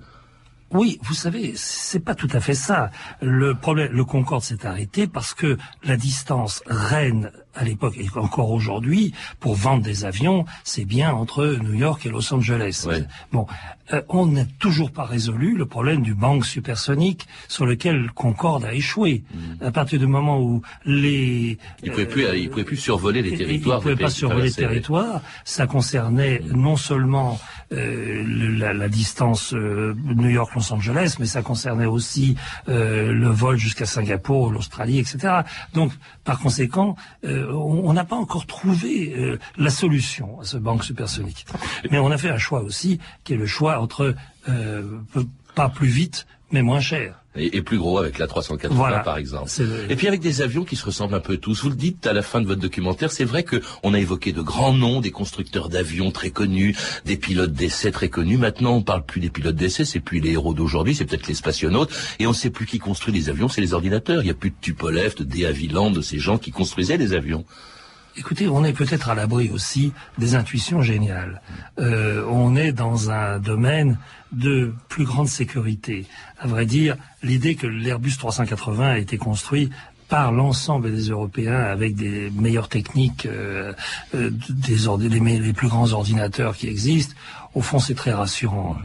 Oui, 0.73 0.99
vous 1.03 1.13
savez, 1.13 1.53
c'est 1.55 1.99
pas 1.99 2.15
tout 2.15 2.29
à 2.33 2.39
fait 2.39 2.55
ça. 2.55 2.89
Le 3.21 3.53
problème, 3.53 3.91
le 3.91 4.05
Concorde 4.05 4.43
s'est 4.43 4.65
arrêté 4.65 5.07
parce 5.07 5.33
que 5.33 5.57
la 5.83 5.97
distance 5.97 6.63
Rennes 6.65 7.31
à 7.55 7.63
l'époque 7.63 7.95
et 7.97 8.07
encore 8.15 8.51
aujourd'hui, 8.51 9.13
pour 9.39 9.55
vendre 9.55 9.83
des 9.83 10.05
avions, 10.05 10.45
c'est 10.63 10.85
bien 10.85 11.13
entre 11.13 11.57
New 11.61 11.73
York 11.73 12.05
et 12.05 12.09
Los 12.09 12.33
Angeles. 12.33 12.87
Bon, 13.31 13.45
euh, 13.93 14.01
on 14.09 14.25
n'a 14.25 14.45
toujours 14.59 14.91
pas 14.91 15.03
résolu 15.03 15.55
le 15.55 15.65
problème 15.65 16.01
du 16.01 16.15
banque 16.15 16.45
supersonique 16.45 17.27
sur 17.47 17.65
lequel 17.65 18.11
Concorde 18.15 18.65
a 18.65 18.73
échoué. 18.73 19.23
Mm. 19.33 19.65
À 19.65 19.71
partir 19.71 19.99
du 19.99 20.07
moment 20.07 20.41
où 20.41 20.61
les... 20.85 21.57
Il 21.83 21.89
ne 21.89 21.91
pouvait, 21.91 22.05
plus, 22.07 22.25
il 22.35 22.49
pouvait 22.49 22.63
plus 22.63 22.77
survoler 22.77 23.21
les 23.21 23.37
territoires. 23.37 23.81
Il 23.83 23.89
ne 23.89 23.93
pouvait 23.93 24.03
pas 24.03 24.09
survoler 24.09 24.45
les 24.45 24.53
territoires. 24.53 25.21
Ça 25.45 25.67
concernait 25.67 26.41
non 26.53 26.75
seulement 26.75 27.39
euh, 27.73 28.23
la, 28.57 28.73
la, 28.73 28.87
distance 28.87 29.53
euh, 29.53 29.95
New 30.03 30.29
York-Los 30.29 30.71
Angeles, 30.71 31.15
mais 31.19 31.25
ça 31.25 31.41
concernait 31.41 31.85
aussi 31.85 32.35
le 32.67 33.29
vol 33.29 33.57
jusqu'à 33.57 33.85
Singapour, 33.85 34.51
l'Australie, 34.51 34.99
etc. 34.99 35.41
Donc, 35.73 35.91
par 36.23 36.39
conséquent, 36.39 36.95
on 37.23 37.93
n'a 37.93 38.05
pas 38.05 38.15
encore 38.15 38.45
trouvé 38.45 39.13
euh, 39.15 39.39
la 39.57 39.69
solution 39.69 40.39
à 40.39 40.45
ce 40.45 40.57
banque 40.57 40.83
supersonique. 40.83 41.45
Mais 41.91 41.99
on 41.99 42.11
a 42.11 42.17
fait 42.17 42.29
un 42.29 42.37
choix 42.37 42.61
aussi, 42.61 42.99
qui 43.23 43.33
est 43.33 43.37
le 43.37 43.45
choix 43.45 43.79
entre 43.79 44.15
euh, 44.49 44.99
pas 45.55 45.69
plus 45.69 45.87
vite, 45.87 46.25
mais 46.51 46.61
moins 46.61 46.81
cher. 46.81 47.19
Et, 47.35 47.63
plus 47.63 47.79
gros 47.79 47.97
avec 47.97 48.19
la 48.19 48.27
380 48.27 48.99
par 48.99 49.17
exemple. 49.17 49.49
Et 49.89 49.95
puis 49.95 50.07
avec 50.07 50.21
des 50.21 50.43
avions 50.43 50.63
qui 50.65 50.75
se 50.75 50.85
ressemblent 50.85 51.15
un 51.15 51.19
peu 51.19 51.37
tous. 51.37 51.63
Vous 51.63 51.69
le 51.69 51.75
dites 51.75 52.05
à 52.05 52.13
la 52.13 52.21
fin 52.21 52.41
de 52.41 52.45
votre 52.45 52.61
documentaire, 52.61 53.11
c'est 53.11 53.23
vrai 53.23 53.43
qu'on 53.43 53.93
a 53.95 53.99
évoqué 53.99 54.33
de 54.33 54.41
grands 54.43 54.73
noms, 54.73 55.01
des 55.01 55.09
constructeurs 55.09 55.69
d'avions 55.69 56.11
très 56.11 56.29
connus, 56.29 56.75
des 57.05 57.17
pilotes 57.17 57.53
d'essai 57.53 57.91
très 57.91 58.09
connus. 58.09 58.37
Maintenant, 58.37 58.75
on 58.75 58.83
parle 58.83 59.03
plus 59.03 59.19
des 59.19 59.31
pilotes 59.31 59.55
d'essai, 59.55 59.83
c'est 59.83 59.99
plus 59.99 60.19
les 60.19 60.33
héros 60.33 60.53
d'aujourd'hui, 60.53 60.93
c'est 60.93 61.05
peut-être 61.05 61.27
les 61.27 61.33
spationautes. 61.33 61.89
Et 62.19 62.27
on 62.27 62.31
ne 62.31 62.35
sait 62.35 62.51
plus 62.51 62.67
qui 62.67 62.77
construit 62.77 63.11
les 63.11 63.29
avions, 63.29 63.47
c'est 63.47 63.61
les 63.61 63.73
ordinateurs. 63.73 64.21
Il 64.21 64.25
n'y 64.25 64.31
a 64.31 64.35
plus 64.35 64.51
de 64.51 64.55
Tupolev, 64.61 65.15
de 65.15 65.23
D. 65.23 65.47
Havilland, 65.47 65.89
de 65.89 66.01
ces 66.01 66.19
gens 66.19 66.37
qui 66.37 66.51
construisaient 66.51 66.97
les 66.97 67.13
avions. 67.13 67.45
Écoutez, 68.15 68.47
on 68.47 68.63
est 68.63 68.73
peut-être 68.73 69.09
à 69.09 69.15
l'abri 69.15 69.49
aussi 69.49 69.91
des 70.19 70.35
intuitions 70.35 70.81
géniales. 70.81 71.41
Euh, 71.79 72.23
on 72.29 72.55
est 72.55 72.71
dans 72.71 73.09
un 73.09 73.39
domaine 73.39 73.97
de 74.31 74.73
plus 74.87 75.03
grande 75.03 75.27
sécurité. 75.27 76.05
À 76.39 76.47
vrai 76.47 76.65
dire, 76.67 76.95
l'idée 77.23 77.55
que 77.55 77.65
l'Airbus 77.65 78.17
380 78.17 78.91
a 78.91 78.97
été 78.99 79.17
construit 79.17 79.71
par 80.09 80.31
l'ensemble 80.31 80.91
des 80.91 81.09
Européens 81.09 81.59
avec 81.59 81.95
des 81.95 82.29
meilleures 82.29 82.69
techniques, 82.69 83.25
euh, 83.25 83.73
euh, 84.13 84.29
des 84.47 85.09
les, 85.09 85.53
plus 85.53 85.67
grands 85.67 85.91
ordinateurs 85.91 86.55
qui 86.55 86.67
existent, 86.67 87.15
au 87.55 87.61
fond 87.61 87.79
c'est 87.79 87.95
très 87.95 88.13
rassurant. 88.13 88.77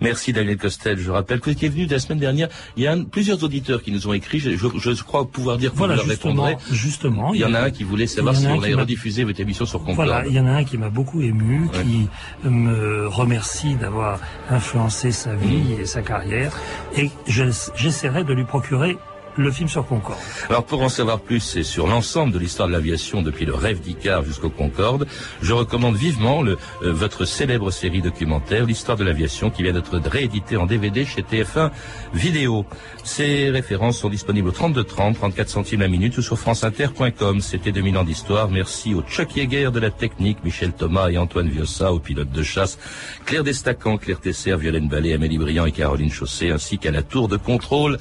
Merci 0.00 0.32
Daniel 0.32 0.56
Costel. 0.56 0.98
Je 0.98 1.10
rappelle 1.10 1.40
que 1.40 1.50
qui 1.50 1.66
est 1.66 1.68
venu 1.68 1.86
la 1.86 1.98
semaine 1.98 2.18
dernière. 2.18 2.48
Il 2.76 2.82
y 2.82 2.86
a 2.86 2.96
plusieurs 3.10 3.42
auditeurs 3.42 3.82
qui 3.82 3.92
nous 3.92 4.06
ont 4.08 4.12
écrit. 4.12 4.40
Je, 4.40 5.02
crois 5.02 5.26
pouvoir 5.26 5.58
dire 5.58 5.72
que 5.72 5.78
voilà, 5.78 5.94
vous 5.94 6.00
leur 6.00 6.08
répondrez. 6.08 6.56
Justement. 6.70 7.34
Il 7.34 7.40
y 7.40 7.44
en 7.44 7.54
a 7.54 7.60
un 7.60 7.70
qui 7.70 7.84
voulait 7.84 8.06
savoir 8.06 8.36
si 8.36 8.46
on 8.46 8.60
allait 8.60 8.74
rediffuser 8.74 9.24
votre 9.24 9.40
émission 9.40 9.66
sur 9.66 9.80
Concorde. 9.80 10.08
Voilà, 10.08 10.26
il 10.26 10.34
y 10.34 10.40
en 10.40 10.46
a 10.46 10.52
un 10.52 10.64
qui 10.64 10.78
m'a 10.78 10.90
beaucoup 10.90 11.20
ému, 11.20 11.68
qui 11.72 12.08
me 12.48 13.06
remercie 13.08 13.74
d'avoir 13.74 14.20
influencé 14.50 15.12
sa 15.12 15.34
vie 15.34 15.74
et 15.80 15.86
sa 15.86 16.02
carrière. 16.02 16.52
Et 16.96 17.10
j'essaierai 17.26 18.24
de 18.24 18.32
lui 18.32 18.44
procurer 18.44 18.96
le 19.36 19.50
film 19.50 19.68
sur 19.68 19.86
Concorde. 19.86 20.18
Alors 20.48 20.64
pour 20.64 20.82
en 20.82 20.88
savoir 20.88 21.20
plus 21.20 21.56
et 21.56 21.62
sur 21.62 21.86
l'ensemble 21.86 22.32
de 22.32 22.38
l'histoire 22.38 22.68
de 22.68 22.72
l'aviation 22.72 23.22
depuis 23.22 23.44
le 23.44 23.54
rêve 23.54 23.80
d'Icare 23.80 24.24
jusqu'au 24.24 24.50
Concorde, 24.50 25.06
je 25.40 25.52
recommande 25.52 25.96
vivement 25.96 26.42
le, 26.42 26.58
euh, 26.82 26.92
votre 26.92 27.24
célèbre 27.24 27.70
série 27.70 28.02
documentaire 28.02 28.66
L'histoire 28.66 28.96
de 28.96 29.04
l'aviation 29.04 29.50
qui 29.50 29.62
vient 29.62 29.72
d'être 29.72 29.98
réédité 29.98 30.56
en 30.56 30.66
DVD 30.66 31.04
chez 31.04 31.22
TF1 31.22 31.70
Vidéo. 32.14 32.66
Ces 33.04 33.50
références 33.50 33.98
sont 33.98 34.08
disponibles 34.08 34.48
au 34.48 34.52
32 34.52 34.84
30, 34.84 35.16
34 35.16 35.48
centimes 35.48 35.80
la 35.80 35.88
minute 35.88 36.16
ou 36.18 36.22
sur 36.22 36.38
franceinter.com. 36.38 37.40
C'était 37.40 37.72
2000 37.72 37.98
ans 37.98 38.04
d'histoire. 38.04 38.50
Merci 38.50 38.94
au 38.94 39.02
Chuck 39.02 39.34
Yeager 39.36 39.70
de 39.72 39.80
la 39.80 39.90
technique, 39.90 40.44
Michel 40.44 40.72
Thomas 40.72 41.08
et 41.08 41.18
Antoine 41.18 41.48
Viossa, 41.48 41.92
aux 41.92 41.98
pilotes 41.98 42.30
de 42.30 42.42
chasse, 42.42 42.78
Claire 43.24 43.44
Destacan, 43.44 43.96
Claire 43.96 44.20
Tesser, 44.20 44.56
Violaine 44.56 44.88
Ballet, 44.88 45.14
Amélie 45.14 45.38
Briand 45.38 45.66
et 45.66 45.72
Caroline 45.72 46.10
Chaussé, 46.10 46.50
ainsi 46.50 46.78
qu'à 46.78 46.90
la 46.90 47.02
tour 47.02 47.28
de 47.28 47.36
contrôle, 47.36 47.98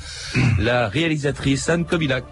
la 0.59 0.87
réalisation 0.87 1.20
réalisatrice 1.21 1.69
Anne 1.69 1.85
Kobilac. 1.85 2.25